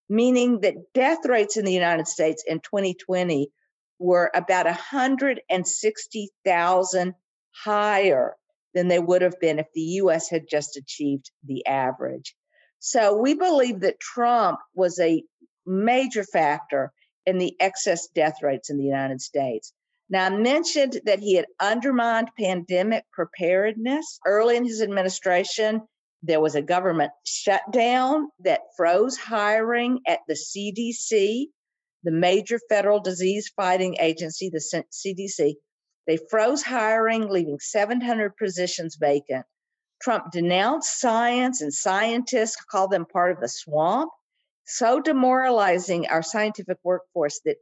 meaning 0.08 0.60
that 0.60 0.92
death 0.92 1.26
rates 1.26 1.56
in 1.56 1.64
the 1.64 1.72
United 1.72 2.06
States 2.06 2.44
in 2.46 2.60
2020 2.60 3.50
were 3.98 4.30
about 4.34 4.66
160,000 4.66 7.14
higher 7.64 8.36
than 8.74 8.88
they 8.88 8.98
would 8.98 9.22
have 9.22 9.38
been 9.40 9.58
if 9.58 9.66
the 9.74 9.80
US 9.80 10.28
had 10.28 10.48
just 10.48 10.76
achieved 10.76 11.30
the 11.44 11.66
average. 11.66 12.34
So 12.78 13.16
we 13.16 13.34
believe 13.34 13.80
that 13.80 14.00
Trump 14.00 14.58
was 14.74 14.98
a 14.98 15.22
major 15.64 16.24
factor 16.24 16.92
in 17.26 17.38
the 17.38 17.54
excess 17.60 18.08
death 18.08 18.42
rates 18.42 18.70
in 18.70 18.78
the 18.78 18.84
United 18.84 19.20
States. 19.20 19.72
Now, 20.12 20.26
I 20.26 20.28
mentioned 20.28 21.00
that 21.06 21.20
he 21.20 21.36
had 21.36 21.46
undermined 21.58 22.28
pandemic 22.38 23.04
preparedness. 23.12 24.20
Early 24.26 24.58
in 24.58 24.64
his 24.66 24.82
administration, 24.82 25.80
there 26.22 26.38
was 26.38 26.54
a 26.54 26.60
government 26.60 27.12
shutdown 27.24 28.28
that 28.44 28.60
froze 28.76 29.16
hiring 29.16 30.00
at 30.06 30.18
the 30.28 30.34
CDC, 30.34 31.46
the 32.02 32.10
major 32.10 32.60
federal 32.68 33.00
disease 33.00 33.50
fighting 33.56 33.96
agency, 34.00 34.50
the 34.50 34.84
CDC. 34.92 35.54
They 36.06 36.18
froze 36.30 36.62
hiring, 36.62 37.30
leaving 37.30 37.58
700 37.58 38.36
positions 38.36 38.98
vacant. 39.00 39.46
Trump 40.02 40.30
denounced 40.30 41.00
science 41.00 41.62
and 41.62 41.72
scientists, 41.72 42.62
called 42.70 42.90
them 42.90 43.06
part 43.06 43.32
of 43.32 43.40
the 43.40 43.48
swamp 43.48 44.10
so 44.64 45.00
demoralizing 45.00 46.06
our 46.06 46.22
scientific 46.22 46.78
workforce 46.84 47.40
that 47.44 47.56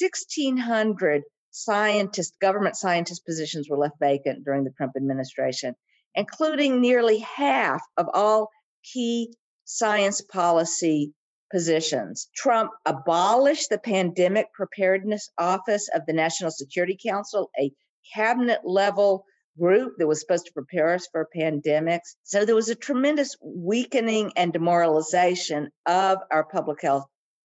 1,600 0.00 1.22
scientist, 1.52 2.34
government 2.40 2.76
scientist 2.76 3.24
positions 3.24 3.68
were 3.68 3.78
left 3.78 4.00
vacant 4.00 4.44
during 4.44 4.64
the 4.64 4.70
Trump 4.70 4.94
administration, 4.96 5.74
including 6.14 6.80
nearly 6.80 7.18
half 7.18 7.82
of 7.96 8.08
all 8.12 8.48
key 8.82 9.32
science 9.64 10.20
policy 10.20 11.12
positions. 11.52 12.28
Trump 12.34 12.70
abolished 12.86 13.68
the 13.70 13.78
Pandemic 13.78 14.52
Preparedness 14.52 15.30
Office 15.38 15.88
of 15.94 16.02
the 16.06 16.14
National 16.14 16.50
Security 16.50 16.98
Council, 17.00 17.50
a 17.60 17.70
cabinet 18.14 18.60
level 18.64 19.24
group 19.58 19.92
that 19.98 20.06
was 20.06 20.20
supposed 20.20 20.46
to 20.46 20.52
prepare 20.52 20.94
us 20.94 21.06
for 21.12 21.28
pandemics. 21.36 22.16
So 22.22 22.44
there 22.44 22.54
was 22.54 22.70
a 22.70 22.74
tremendous 22.74 23.36
weakening 23.42 24.32
and 24.36 24.52
demoralization 24.52 25.68
of 25.84 26.18
our 26.30 26.44
public 26.44 26.80
health 26.80 27.04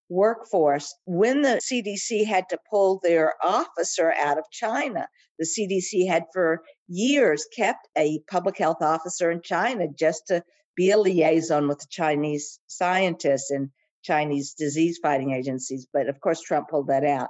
workforce 0.10 0.96
when 1.06 1.42
the 1.42 1.60
CDC 1.62 2.26
had 2.26 2.50
to 2.50 2.60
pull 2.70 3.00
their 3.04 3.34
officer 3.44 4.14
out 4.14 4.38
of 4.38 4.46
China. 4.52 5.08
The 5.40 5.46
CDC 5.46 6.08
had 6.08 6.24
for 6.34 6.62
years 6.88 7.46
kept 7.56 7.88
a 7.98 8.20
public 8.30 8.58
health 8.58 8.82
officer 8.82 9.30
in 9.30 9.42
China 9.42 9.88
just 9.98 10.28
to 10.28 10.44
be 10.76 10.92
a 10.92 10.98
liaison 10.98 11.68
with 11.68 11.80
the 11.80 11.88
Chinese 11.90 12.60
scientists 12.68 13.52
and 13.52 13.70
Chinese 14.04 14.54
disease 14.54 15.00
fighting 15.02 15.32
agencies. 15.32 15.88
But 15.92 16.08
of 16.08 16.22
course, 16.22 16.42
Trump 16.42 16.70
pulled 16.70 16.88
that 16.88 17.04
out. 17.04 17.30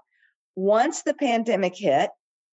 Once 0.55 1.03
the 1.03 1.13
pandemic 1.13 1.75
hit, 1.75 2.09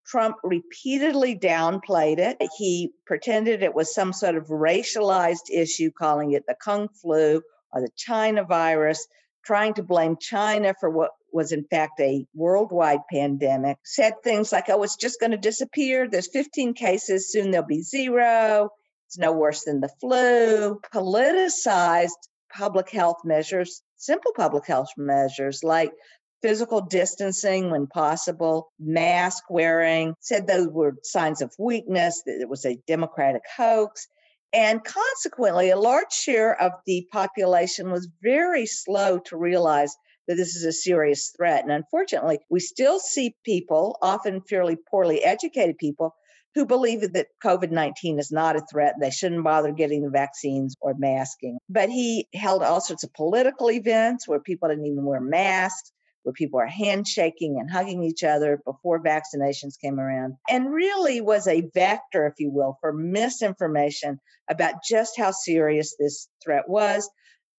Trump 0.06 0.36
repeatedly 0.44 1.38
downplayed 1.38 2.18
it. 2.18 2.36
He 2.58 2.92
pretended 3.06 3.62
it 3.62 3.74
was 3.74 3.94
some 3.94 4.12
sort 4.12 4.36
of 4.36 4.48
racialized 4.48 5.50
issue, 5.50 5.90
calling 5.90 6.32
it 6.32 6.44
the 6.46 6.56
Kung 6.62 6.88
flu 7.00 7.42
or 7.72 7.80
the 7.80 7.90
China 7.96 8.44
virus, 8.44 9.06
trying 9.44 9.74
to 9.74 9.82
blame 9.82 10.16
China 10.18 10.74
for 10.78 10.90
what 10.90 11.10
was 11.32 11.52
in 11.52 11.64
fact 11.64 12.00
a 12.00 12.26
worldwide 12.34 13.00
pandemic. 13.12 13.76
Said 13.84 14.14
things 14.22 14.52
like, 14.52 14.68
oh, 14.68 14.82
it's 14.82 14.96
just 14.96 15.20
going 15.20 15.32
to 15.32 15.36
disappear. 15.36 16.08
There's 16.08 16.30
15 16.30 16.74
cases, 16.74 17.30
soon 17.30 17.50
there'll 17.50 17.66
be 17.66 17.82
zero. 17.82 18.70
It's 19.08 19.18
no 19.18 19.32
worse 19.32 19.64
than 19.64 19.80
the 19.80 19.90
flu. 20.00 20.80
Politicized 20.94 22.10
public 22.56 22.90
health 22.90 23.18
measures, 23.24 23.82
simple 23.96 24.32
public 24.34 24.66
health 24.66 24.90
measures 24.96 25.64
like 25.64 25.92
physical 26.40 26.82
distancing 26.82 27.70
when 27.70 27.86
possible, 27.86 28.70
mask 28.78 29.44
wearing, 29.48 30.14
said 30.20 30.46
those 30.46 30.68
were 30.68 30.94
signs 31.02 31.40
of 31.40 31.50
weakness, 31.58 32.22
that 32.26 32.38
it 32.40 32.48
was 32.48 32.64
a 32.66 32.78
democratic 32.86 33.42
hoax. 33.56 34.06
And 34.54 34.84
consequently, 34.84 35.70
a 35.70 35.76
large 35.76 36.12
share 36.12 36.60
of 36.62 36.72
the 36.86 37.08
population 37.10 37.90
was 37.90 38.08
very 38.22 38.66
slow 38.66 39.18
to 39.26 39.36
realize 39.36 39.96
that 40.28 40.36
this 40.36 40.54
is 40.54 40.64
a 40.64 40.72
serious 40.72 41.32
threat. 41.36 41.64
And 41.64 41.72
unfortunately, 41.72 42.38
we 42.48 42.60
still 42.60 43.00
see 43.00 43.34
people, 43.44 43.98
often 44.00 44.42
fairly 44.42 44.76
poorly 44.76 45.24
educated 45.24 45.76
people, 45.76 46.14
who 46.54 46.66
believe 46.66 47.00
that 47.00 47.26
COVID 47.42 47.72
19 47.72 48.20
is 48.20 48.30
not 48.30 48.54
a 48.54 48.64
threat. 48.70 48.94
They 49.00 49.10
shouldn't 49.10 49.42
bother 49.42 49.72
getting 49.72 50.02
the 50.02 50.10
vaccines 50.10 50.76
or 50.80 50.94
masking. 50.96 51.58
But 51.68 51.90
he 51.90 52.28
held 52.32 52.62
all 52.62 52.80
sorts 52.80 53.02
of 53.02 53.12
political 53.12 53.72
events 53.72 54.28
where 54.28 54.38
people 54.38 54.68
didn't 54.68 54.86
even 54.86 55.04
wear 55.04 55.20
masks 55.20 55.90
where 56.24 56.32
people 56.32 56.58
are 56.58 56.66
handshaking 56.66 57.58
and 57.60 57.70
hugging 57.70 58.02
each 58.02 58.24
other 58.24 58.60
before 58.64 59.02
vaccinations 59.02 59.78
came 59.80 60.00
around, 60.00 60.34
and 60.48 60.72
really 60.72 61.20
was 61.20 61.46
a 61.46 61.68
vector, 61.74 62.26
if 62.26 62.34
you 62.38 62.50
will, 62.50 62.76
for 62.80 62.92
misinformation 62.92 64.18
about 64.50 64.74
just 64.88 65.16
how 65.16 65.30
serious 65.30 65.94
this 65.98 66.28
threat 66.42 66.68
was, 66.68 67.08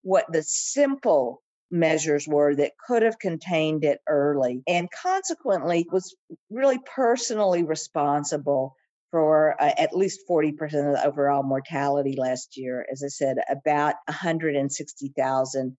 what 0.01 0.25
the 0.31 0.43
simple 0.43 1.41
measures 1.71 2.27
were 2.27 2.55
that 2.55 2.73
could 2.87 3.03
have 3.03 3.19
contained 3.19 3.83
it 3.83 3.99
early, 4.09 4.61
and 4.67 4.89
consequently 4.91 5.87
was 5.91 6.15
really 6.49 6.79
personally 6.95 7.63
responsible 7.63 8.75
for 9.11 9.55
uh, 9.61 9.71
at 9.77 9.95
least 9.95 10.21
40% 10.29 10.53
of 10.61 10.71
the 10.71 11.03
overall 11.05 11.43
mortality 11.43 12.15
last 12.17 12.57
year. 12.57 12.85
As 12.91 13.03
I 13.03 13.07
said, 13.07 13.37
about 13.49 13.95
160,000 14.07 15.77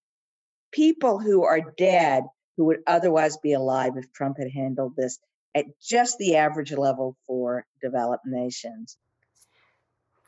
people 0.72 1.18
who 1.18 1.44
are 1.44 1.60
dead 1.76 2.24
who 2.56 2.64
would 2.64 2.82
otherwise 2.86 3.36
be 3.36 3.52
alive 3.52 3.92
if 3.96 4.12
Trump 4.12 4.38
had 4.38 4.50
handled 4.50 4.94
this 4.96 5.18
at 5.54 5.64
just 5.80 6.18
the 6.18 6.36
average 6.36 6.72
level 6.72 7.16
for 7.26 7.64
developed 7.82 8.26
nations. 8.26 8.98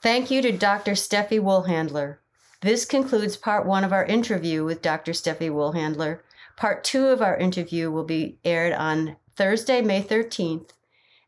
Thank 0.03 0.31
you 0.31 0.41
to 0.43 0.53
Dr. 0.53 0.93
Steffi 0.93 1.41
Woolhandler. 1.41 2.19
This 2.61 2.85
concludes 2.85 3.37
part 3.37 3.67
one 3.67 3.85
of 3.85 3.93
our 3.93 4.05
interview 4.05 4.65
with 4.65 4.83
Dr. 4.83 5.13
Steffi 5.13 5.51
Woolhandler. 5.51 6.21
Part 6.57 6.83
two 6.83 7.07
of 7.07 7.23
our 7.23 7.37
interview 7.37 7.91
will 7.91 8.05
be 8.05 8.39
aired 8.45 8.73
on 8.73 9.17
Thursday, 9.37 9.81
May 9.81 10.03
13th, 10.03 10.71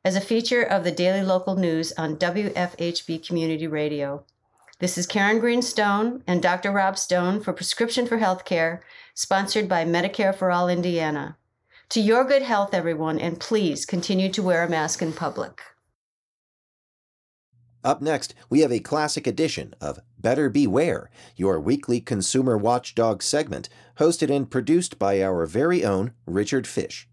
as 0.04 0.16
a 0.16 0.20
feature 0.20 0.62
of 0.62 0.82
the 0.82 0.90
Daily 0.90 1.22
Local 1.22 1.56
News 1.56 1.92
on 1.92 2.16
WFHB 2.16 3.26
Community 3.26 3.66
Radio. 3.66 4.24
This 4.80 4.96
is 4.96 5.06
Karen 5.06 5.40
Greenstone 5.40 6.22
and 6.26 6.40
Dr. 6.40 6.72
Rob 6.72 6.96
Stone 6.96 7.42
for 7.42 7.52
Prescription 7.52 8.06
for 8.06 8.16
Healthcare, 8.16 8.80
sponsored 9.12 9.68
by 9.68 9.84
Medicare 9.84 10.34
for 10.34 10.50
All 10.50 10.70
Indiana. 10.70 11.36
To 11.90 12.00
your 12.00 12.24
good 12.24 12.40
health, 12.40 12.72
everyone, 12.72 13.18
and 13.18 13.38
please 13.38 13.84
continue 13.84 14.30
to 14.30 14.42
wear 14.42 14.64
a 14.64 14.70
mask 14.70 15.02
in 15.02 15.12
public. 15.12 15.60
Up 17.84 18.00
next, 18.00 18.34
we 18.48 18.60
have 18.60 18.72
a 18.72 18.80
classic 18.80 19.26
edition 19.26 19.74
of 19.82 20.00
Better 20.18 20.48
Beware, 20.48 21.10
your 21.36 21.60
weekly 21.60 22.00
consumer 22.00 22.56
watchdog 22.56 23.22
segment, 23.22 23.68
hosted 23.98 24.34
and 24.34 24.50
produced 24.50 24.98
by 24.98 25.22
our 25.22 25.44
very 25.44 25.84
own 25.84 26.12
Richard 26.24 26.66
Fish. 26.66 27.06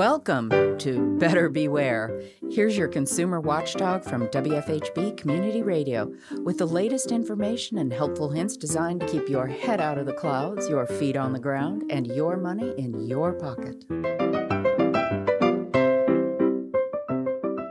Welcome 0.00 0.48
to 0.78 1.18
Better 1.18 1.50
Beware. 1.50 2.22
Here's 2.50 2.74
your 2.74 2.88
consumer 2.88 3.38
watchdog 3.38 4.02
from 4.02 4.28
WFHB 4.28 5.18
Community 5.18 5.60
Radio 5.60 6.10
with 6.42 6.56
the 6.56 6.64
latest 6.64 7.12
information 7.12 7.76
and 7.76 7.92
helpful 7.92 8.30
hints 8.30 8.56
designed 8.56 9.00
to 9.02 9.06
keep 9.06 9.28
your 9.28 9.46
head 9.46 9.78
out 9.78 9.98
of 9.98 10.06
the 10.06 10.14
clouds, 10.14 10.70
your 10.70 10.86
feet 10.86 11.18
on 11.18 11.34
the 11.34 11.38
ground, 11.38 11.84
and 11.90 12.06
your 12.06 12.38
money 12.38 12.72
in 12.78 13.06
your 13.06 13.34
pocket. 13.34 13.84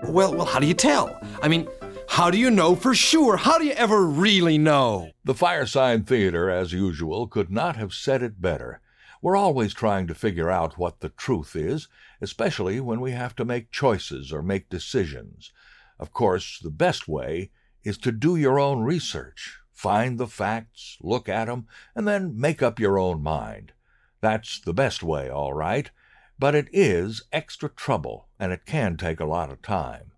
Well, 0.07 0.35
well, 0.35 0.45
how 0.45 0.59
do 0.59 0.67
you 0.67 0.75
tell? 0.75 1.19
I 1.41 1.47
mean, 1.47 1.67
how 2.07 2.29
do 2.29 2.37
you 2.37 2.51
know 2.51 2.75
for 2.75 2.93
sure? 2.93 3.37
How 3.37 3.57
do 3.57 3.65
you 3.65 3.71
ever 3.71 4.05
really 4.05 4.59
know? 4.59 5.09
The 5.23 5.33
Firesign 5.33 6.05
Theater, 6.05 6.47
as 6.47 6.73
usual, 6.73 7.25
could 7.25 7.49
not 7.49 7.75
have 7.77 7.91
said 7.91 8.21
it 8.21 8.39
better. 8.39 8.81
We're 9.21 9.35
always 9.35 9.73
trying 9.73 10.07
to 10.07 10.15
figure 10.15 10.49
out 10.49 10.77
what 10.77 11.01
the 11.01 11.09
truth 11.09 11.55
is, 11.55 11.89
especially 12.21 12.79
when 12.79 13.01
we 13.01 13.11
have 13.11 13.35
to 13.35 13.45
make 13.45 13.71
choices 13.71 14.31
or 14.31 14.41
make 14.41 14.69
decisions. 14.69 15.51
Of 15.99 16.13
course, 16.13 16.59
the 16.63 16.71
best 16.71 17.07
way 17.07 17.51
is 17.83 17.97
to 17.99 18.13
do 18.13 18.37
your 18.37 18.59
own 18.59 18.81
research, 18.81 19.59
find 19.73 20.17
the 20.17 20.27
facts, 20.27 20.97
look 21.01 21.27
at 21.27 21.45
them, 21.45 21.67
and 21.95 22.07
then 22.07 22.39
make 22.39 22.61
up 22.63 22.79
your 22.79 22.97
own 22.97 23.21
mind. 23.21 23.73
That's 24.21 24.59
the 24.59 24.73
best 24.73 25.03
way, 25.03 25.29
all 25.29 25.53
right, 25.53 25.91
but 26.37 26.55
it 26.55 26.69
is 26.71 27.23
extra 27.33 27.67
trouble, 27.67 28.29
and 28.39 28.53
it 28.53 28.65
can 28.65 28.95
take 28.95 29.19
a 29.19 29.25
lot 29.25 29.51
of 29.51 29.61
time. 29.61 30.13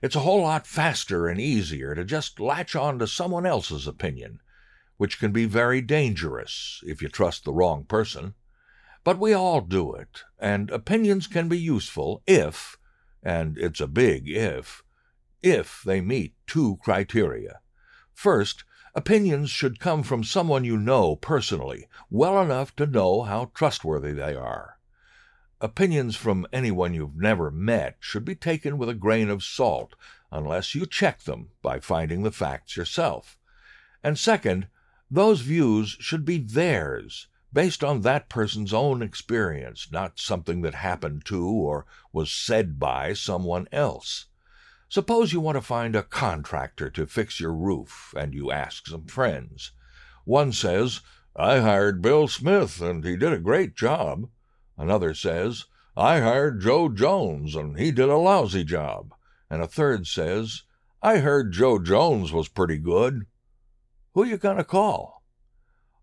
It's 0.00 0.16
a 0.16 0.20
whole 0.20 0.42
lot 0.42 0.66
faster 0.66 1.26
and 1.26 1.38
easier 1.38 1.94
to 1.94 2.04
just 2.04 2.40
latch 2.40 2.74
on 2.74 2.98
to 3.00 3.06
someone 3.06 3.44
else's 3.44 3.86
opinion, 3.86 4.40
which 4.98 5.18
can 5.18 5.32
be 5.32 5.46
very 5.46 5.80
dangerous 5.80 6.82
if 6.86 7.00
you 7.00 7.08
trust 7.08 7.44
the 7.44 7.52
wrong 7.52 7.84
person. 7.84 8.34
But 9.04 9.18
we 9.18 9.32
all 9.32 9.62
do 9.62 9.94
it, 9.94 10.24
and 10.38 10.70
opinions 10.70 11.26
can 11.26 11.48
be 11.48 11.58
useful 11.58 12.22
if, 12.26 12.76
and 13.22 13.56
it's 13.56 13.80
a 13.80 13.86
big 13.86 14.28
if, 14.28 14.82
if 15.42 15.82
they 15.84 16.00
meet 16.00 16.34
two 16.46 16.78
criteria. 16.82 17.60
First, 18.12 18.64
opinions 18.94 19.50
should 19.50 19.80
come 19.80 20.02
from 20.02 20.24
someone 20.24 20.64
you 20.64 20.76
know 20.76 21.14
personally, 21.14 21.86
well 22.10 22.42
enough 22.42 22.74
to 22.76 22.86
know 22.86 23.22
how 23.22 23.52
trustworthy 23.54 24.12
they 24.12 24.34
are. 24.34 24.78
Opinions 25.60 26.16
from 26.16 26.46
anyone 26.52 26.94
you've 26.94 27.16
never 27.16 27.50
met 27.50 27.96
should 28.00 28.24
be 28.24 28.34
taken 28.34 28.78
with 28.78 28.88
a 28.88 28.94
grain 28.94 29.30
of 29.30 29.44
salt, 29.44 29.94
unless 30.30 30.74
you 30.74 30.86
check 30.86 31.22
them 31.22 31.50
by 31.62 31.80
finding 31.80 32.22
the 32.24 32.32
facts 32.32 32.76
yourself. 32.76 33.38
And 34.02 34.18
second, 34.18 34.66
those 35.10 35.40
views 35.40 35.96
should 36.00 36.24
be 36.24 36.38
theirs 36.38 37.28
based 37.52 37.82
on 37.82 38.02
that 38.02 38.28
person's 38.28 38.74
own 38.74 39.02
experience, 39.02 39.88
not 39.90 40.20
something 40.20 40.60
that 40.62 40.74
happened 40.74 41.24
to 41.24 41.46
or 41.46 41.86
was 42.12 42.30
said 42.30 42.78
by 42.78 43.14
someone 43.14 43.66
else. 43.72 44.26
Suppose 44.90 45.32
you 45.32 45.40
want 45.40 45.56
to 45.56 45.62
find 45.62 45.94
a 45.96 46.02
contractor 46.02 46.90
to 46.90 47.06
fix 47.06 47.40
your 47.40 47.54
roof, 47.54 48.14
and 48.16 48.34
you 48.34 48.50
ask 48.50 48.86
some 48.86 49.06
friends. 49.06 49.72
One 50.24 50.52
says, 50.52 51.00
I 51.36 51.60
hired 51.60 52.02
Bill 52.02 52.28
Smith, 52.28 52.80
and 52.80 53.04
he 53.04 53.16
did 53.16 53.32
a 53.32 53.38
great 53.38 53.76
job. 53.76 54.28
Another 54.76 55.14
says, 55.14 55.66
I 55.96 56.20
hired 56.20 56.60
Joe 56.60 56.88
Jones, 56.88 57.54
and 57.54 57.78
he 57.78 57.90
did 57.90 58.08
a 58.08 58.16
lousy 58.16 58.64
job. 58.64 59.14
And 59.50 59.62
a 59.62 59.66
third 59.66 60.06
says, 60.06 60.62
I 61.02 61.18
heard 61.18 61.52
Joe 61.52 61.78
Jones 61.78 62.32
was 62.32 62.48
pretty 62.48 62.78
good. 62.78 63.26
Who 64.18 64.24
you 64.24 64.36
to 64.56 64.64
call? 64.64 65.22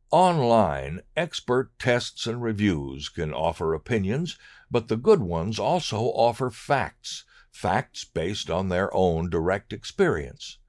Online, 0.10 1.02
expert 1.18 1.78
tests 1.78 2.26
and 2.26 2.42
reviews 2.42 3.10
can 3.10 3.34
offer 3.34 3.74
opinions, 3.74 4.38
but 4.72 4.88
the 4.88 4.96
good 4.96 5.20
ones 5.20 5.60
also 5.60 5.98
offer 5.98 6.50
facts, 6.50 7.26
facts 7.52 8.06
based 8.06 8.50
on 8.50 8.70
their 8.70 8.90
own 8.96 9.30
direct 9.30 9.74
experience. 9.74 10.60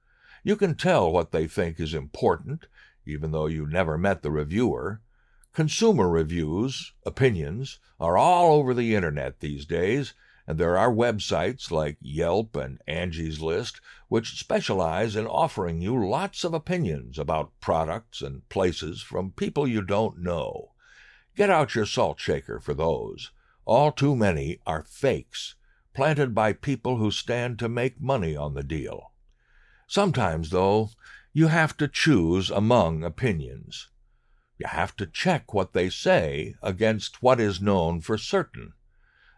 You 0.43 0.57
can 0.57 0.75
tell 0.75 1.09
what 1.09 1.31
they 1.31 1.47
think 1.47 1.79
is 1.79 1.93
important, 1.93 2.65
even 3.05 3.31
though 3.31 3.45
you 3.45 3.65
never 3.65 3.97
met 3.97 4.23
the 4.23 4.31
reviewer. 4.31 4.99
Consumer 5.53 6.09
reviews, 6.09 6.91
opinions, 7.05 7.79
are 7.97 8.17
all 8.17 8.55
over 8.55 8.73
the 8.73 8.93
internet 8.93 9.39
these 9.39 9.65
days, 9.65 10.13
and 10.47 10.57
there 10.57 10.77
are 10.77 10.91
websites 10.91 11.69
like 11.69 11.97
Yelp 11.99 12.55
and 12.55 12.81
Angie's 12.87 13.41
List 13.41 13.81
which 14.07 14.39
specialize 14.39 15.17
in 15.17 15.27
offering 15.27 15.81
you 15.81 16.07
lots 16.07 16.45
of 16.45 16.53
opinions 16.53 17.19
about 17.19 17.59
products 17.59 18.21
and 18.21 18.47
places 18.47 19.01
from 19.01 19.31
people 19.31 19.67
you 19.67 19.81
don't 19.81 20.19
know. 20.19 20.71
Get 21.35 21.49
out 21.49 21.75
your 21.75 21.85
salt 21.85 22.19
shaker 22.19 22.61
for 22.61 22.73
those. 22.73 23.31
All 23.65 23.91
too 23.91 24.15
many 24.15 24.59
are 24.65 24.83
fakes, 24.83 25.55
planted 25.93 26.33
by 26.33 26.53
people 26.53 26.95
who 26.97 27.11
stand 27.11 27.59
to 27.59 27.67
make 27.67 27.99
money 27.99 28.35
on 28.35 28.53
the 28.53 28.63
deal. 28.63 29.11
Sometimes, 29.87 30.51
though, 30.51 30.91
you 31.33 31.47
have 31.47 31.75
to 31.77 31.87
choose 31.89 32.49
among 32.49 33.03
opinions. 33.03 33.89
You 34.57 34.67
have 34.67 34.95
to 34.95 35.05
check 35.05 35.53
what 35.53 35.73
they 35.73 35.89
say 35.89 36.55
against 36.63 37.21
what 37.21 37.39
is 37.41 37.61
known 37.61 37.99
for 37.99 38.17
certain. 38.17 38.73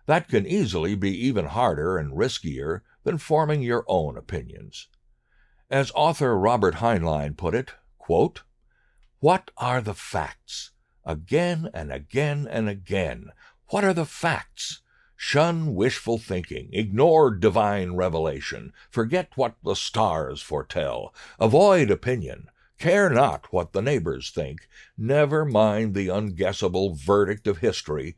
That 0.10 0.28
can 0.28 0.48
easily 0.48 0.96
be 0.96 1.16
even 1.28 1.46
harder 1.46 1.96
and 1.96 2.18
riskier 2.18 2.82
than 3.04 3.20
forming 3.20 3.62
your 3.62 3.86
own 3.88 4.18
opinions. 4.18 4.88
As 5.70 5.92
author 5.94 6.36
Robert 6.36 6.78
Heinlein 6.78 7.38
put 7.38 7.54
it, 7.54 7.74
quote, 8.00 8.42
What 9.20 9.52
are 9.56 9.82
the 9.82 9.94
facts? 9.94 10.72
Again 11.06 11.70
and 11.76 11.92
again 11.92 12.48
and 12.50 12.68
again. 12.68 13.28
What 13.68 13.84
are 13.84 13.94
the 13.94 14.04
facts? 14.04 14.82
Shun 15.16 15.76
wishful 15.76 16.18
thinking, 16.18 16.70
ignore 16.74 17.30
divine 17.30 17.92
revelation, 17.92 18.74
forget 18.90 19.30
what 19.36 19.58
the 19.64 19.76
stars 19.76 20.42
foretell, 20.42 21.14
avoid 21.40 21.92
opinion, 21.92 22.50
care 22.80 23.12
not 23.12 23.54
what 23.54 23.74
the 23.74 23.82
neighbors 23.84 24.32
think, 24.32 24.68
never 24.98 25.46
mind 25.46 25.94
the 25.94 26.08
unguessable 26.08 26.96
verdict 26.98 27.46
of 27.46 27.60
history, 27.60 28.18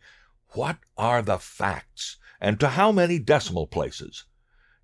what 0.53 0.77
are 0.97 1.21
the 1.21 1.37
facts, 1.37 2.17
and 2.39 2.59
to 2.59 2.69
how 2.69 2.91
many 2.91 3.19
decimal 3.19 3.67
places? 3.67 4.25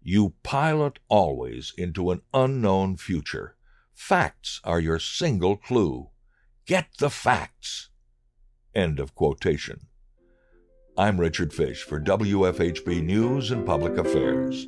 You 0.01 0.33
pilot 0.43 0.99
always 1.09 1.73
into 1.77 2.11
an 2.11 2.21
unknown 2.33 2.97
future. 2.97 3.55
Facts 3.93 4.61
are 4.63 4.79
your 4.79 4.99
single 4.99 5.57
clue. 5.57 6.09
Get 6.65 6.87
the 6.99 7.09
facts. 7.09 7.89
End 8.73 8.99
of 8.99 9.15
quotation. 9.15 9.87
I'm 10.97 11.19
Richard 11.19 11.53
Fish 11.53 11.83
for 11.83 11.99
WFHB 11.99 13.03
News 13.03 13.51
and 13.51 13.65
Public 13.65 13.97
Affairs. 13.97 14.67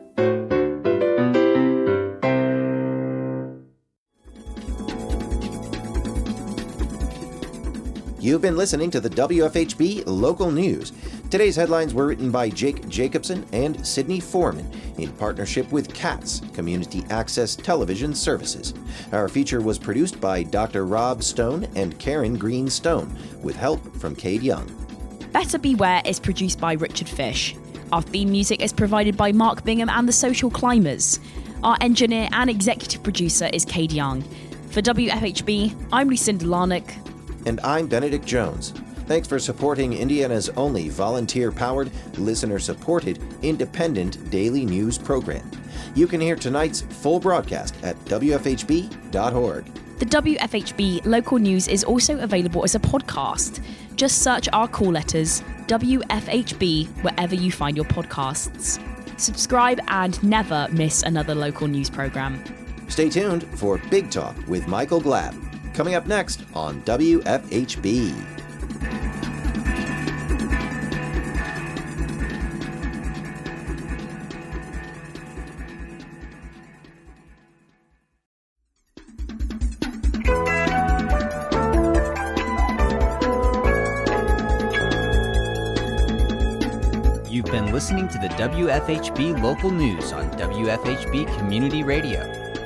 You've 8.41 8.49
been 8.49 8.57
listening 8.57 8.89
to 8.89 8.99
the 8.99 9.09
WFHB 9.11 10.01
Local 10.07 10.49
News. 10.49 10.93
Today's 11.29 11.55
headlines 11.55 11.93
were 11.93 12.07
written 12.07 12.31
by 12.31 12.49
Jake 12.49 12.89
Jacobson 12.89 13.45
and 13.53 13.85
Sydney 13.85 14.19
Foreman 14.19 14.67
in 14.97 15.11
partnership 15.11 15.71
with 15.71 15.93
CATS, 15.93 16.41
Community 16.51 17.03
Access 17.11 17.55
Television 17.55 18.15
Services. 18.15 18.73
Our 19.11 19.29
feature 19.29 19.61
was 19.61 19.77
produced 19.77 20.19
by 20.19 20.41
Dr. 20.41 20.87
Rob 20.87 21.21
Stone 21.21 21.67
and 21.75 21.99
Karen 21.99 22.35
Green 22.35 22.67
Stone, 22.67 23.15
with 23.43 23.55
help 23.55 23.95
from 23.97 24.15
Cade 24.15 24.41
Young. 24.41 24.67
Better 25.31 25.59
Beware 25.59 26.01
is 26.03 26.19
produced 26.19 26.59
by 26.59 26.73
Richard 26.73 27.09
Fish. 27.09 27.55
Our 27.91 28.01
theme 28.01 28.31
music 28.31 28.63
is 28.63 28.73
provided 28.73 29.15
by 29.15 29.31
Mark 29.31 29.63
Bingham 29.63 29.89
and 29.89 30.07
the 30.07 30.13
Social 30.13 30.49
Climbers. 30.49 31.19
Our 31.63 31.77
engineer 31.79 32.27
and 32.31 32.49
executive 32.49 33.03
producer 33.03 33.51
is 33.53 33.65
Cade 33.65 33.91
Young. 33.91 34.23
For 34.71 34.81
WFHB, 34.81 35.89
I'm 35.93 36.09
Lucinda 36.09 36.45
Larnach. 36.45 37.10
And 37.45 37.59
I'm 37.61 37.87
Benedict 37.87 38.25
Jones. 38.25 38.71
Thanks 39.07 39.27
for 39.27 39.39
supporting 39.39 39.93
Indiana's 39.93 40.49
only 40.49 40.89
volunteer 40.89 41.51
powered, 41.51 41.91
listener 42.17 42.59
supported, 42.59 43.19
independent 43.41 44.29
daily 44.29 44.65
news 44.65 44.97
program. 44.97 45.49
You 45.95 46.07
can 46.07 46.21
hear 46.21 46.35
tonight's 46.35 46.81
full 46.81 47.19
broadcast 47.19 47.75
at 47.83 47.97
WFHB.org. 48.05 49.65
The 49.99 50.05
WFHB 50.05 51.05
local 51.05 51.37
news 51.37 51.67
is 51.67 51.83
also 51.83 52.19
available 52.19 52.63
as 52.63 52.75
a 52.75 52.79
podcast. 52.79 53.61
Just 53.95 54.23
search 54.23 54.47
our 54.53 54.67
call 54.67 54.91
letters, 54.91 55.41
WFHB, 55.67 56.87
wherever 57.03 57.35
you 57.35 57.51
find 57.51 57.75
your 57.75 57.85
podcasts. 57.85 58.79
Subscribe 59.19 59.79
and 59.89 60.21
never 60.23 60.67
miss 60.71 61.03
another 61.03 61.35
local 61.35 61.67
news 61.67 61.89
program. 61.89 62.43
Stay 62.87 63.09
tuned 63.09 63.43
for 63.59 63.77
Big 63.89 64.09
Talk 64.09 64.35
with 64.47 64.67
Michael 64.67 65.01
Glab, 65.01 65.35
coming 65.73 65.95
up 65.95 66.07
next 66.07 66.43
on 66.53 66.81
WFHB. 66.83 68.15
You've 87.29 87.45
been 87.45 87.71
listening 87.71 88.07
to 88.09 88.17
the 88.17 88.27
WFHB 88.37 89.41
local 89.41 89.71
news 89.71 90.11
on 90.11 90.29
WFHB 90.31 91.37
Community 91.37 91.83
Radio. 91.83 92.40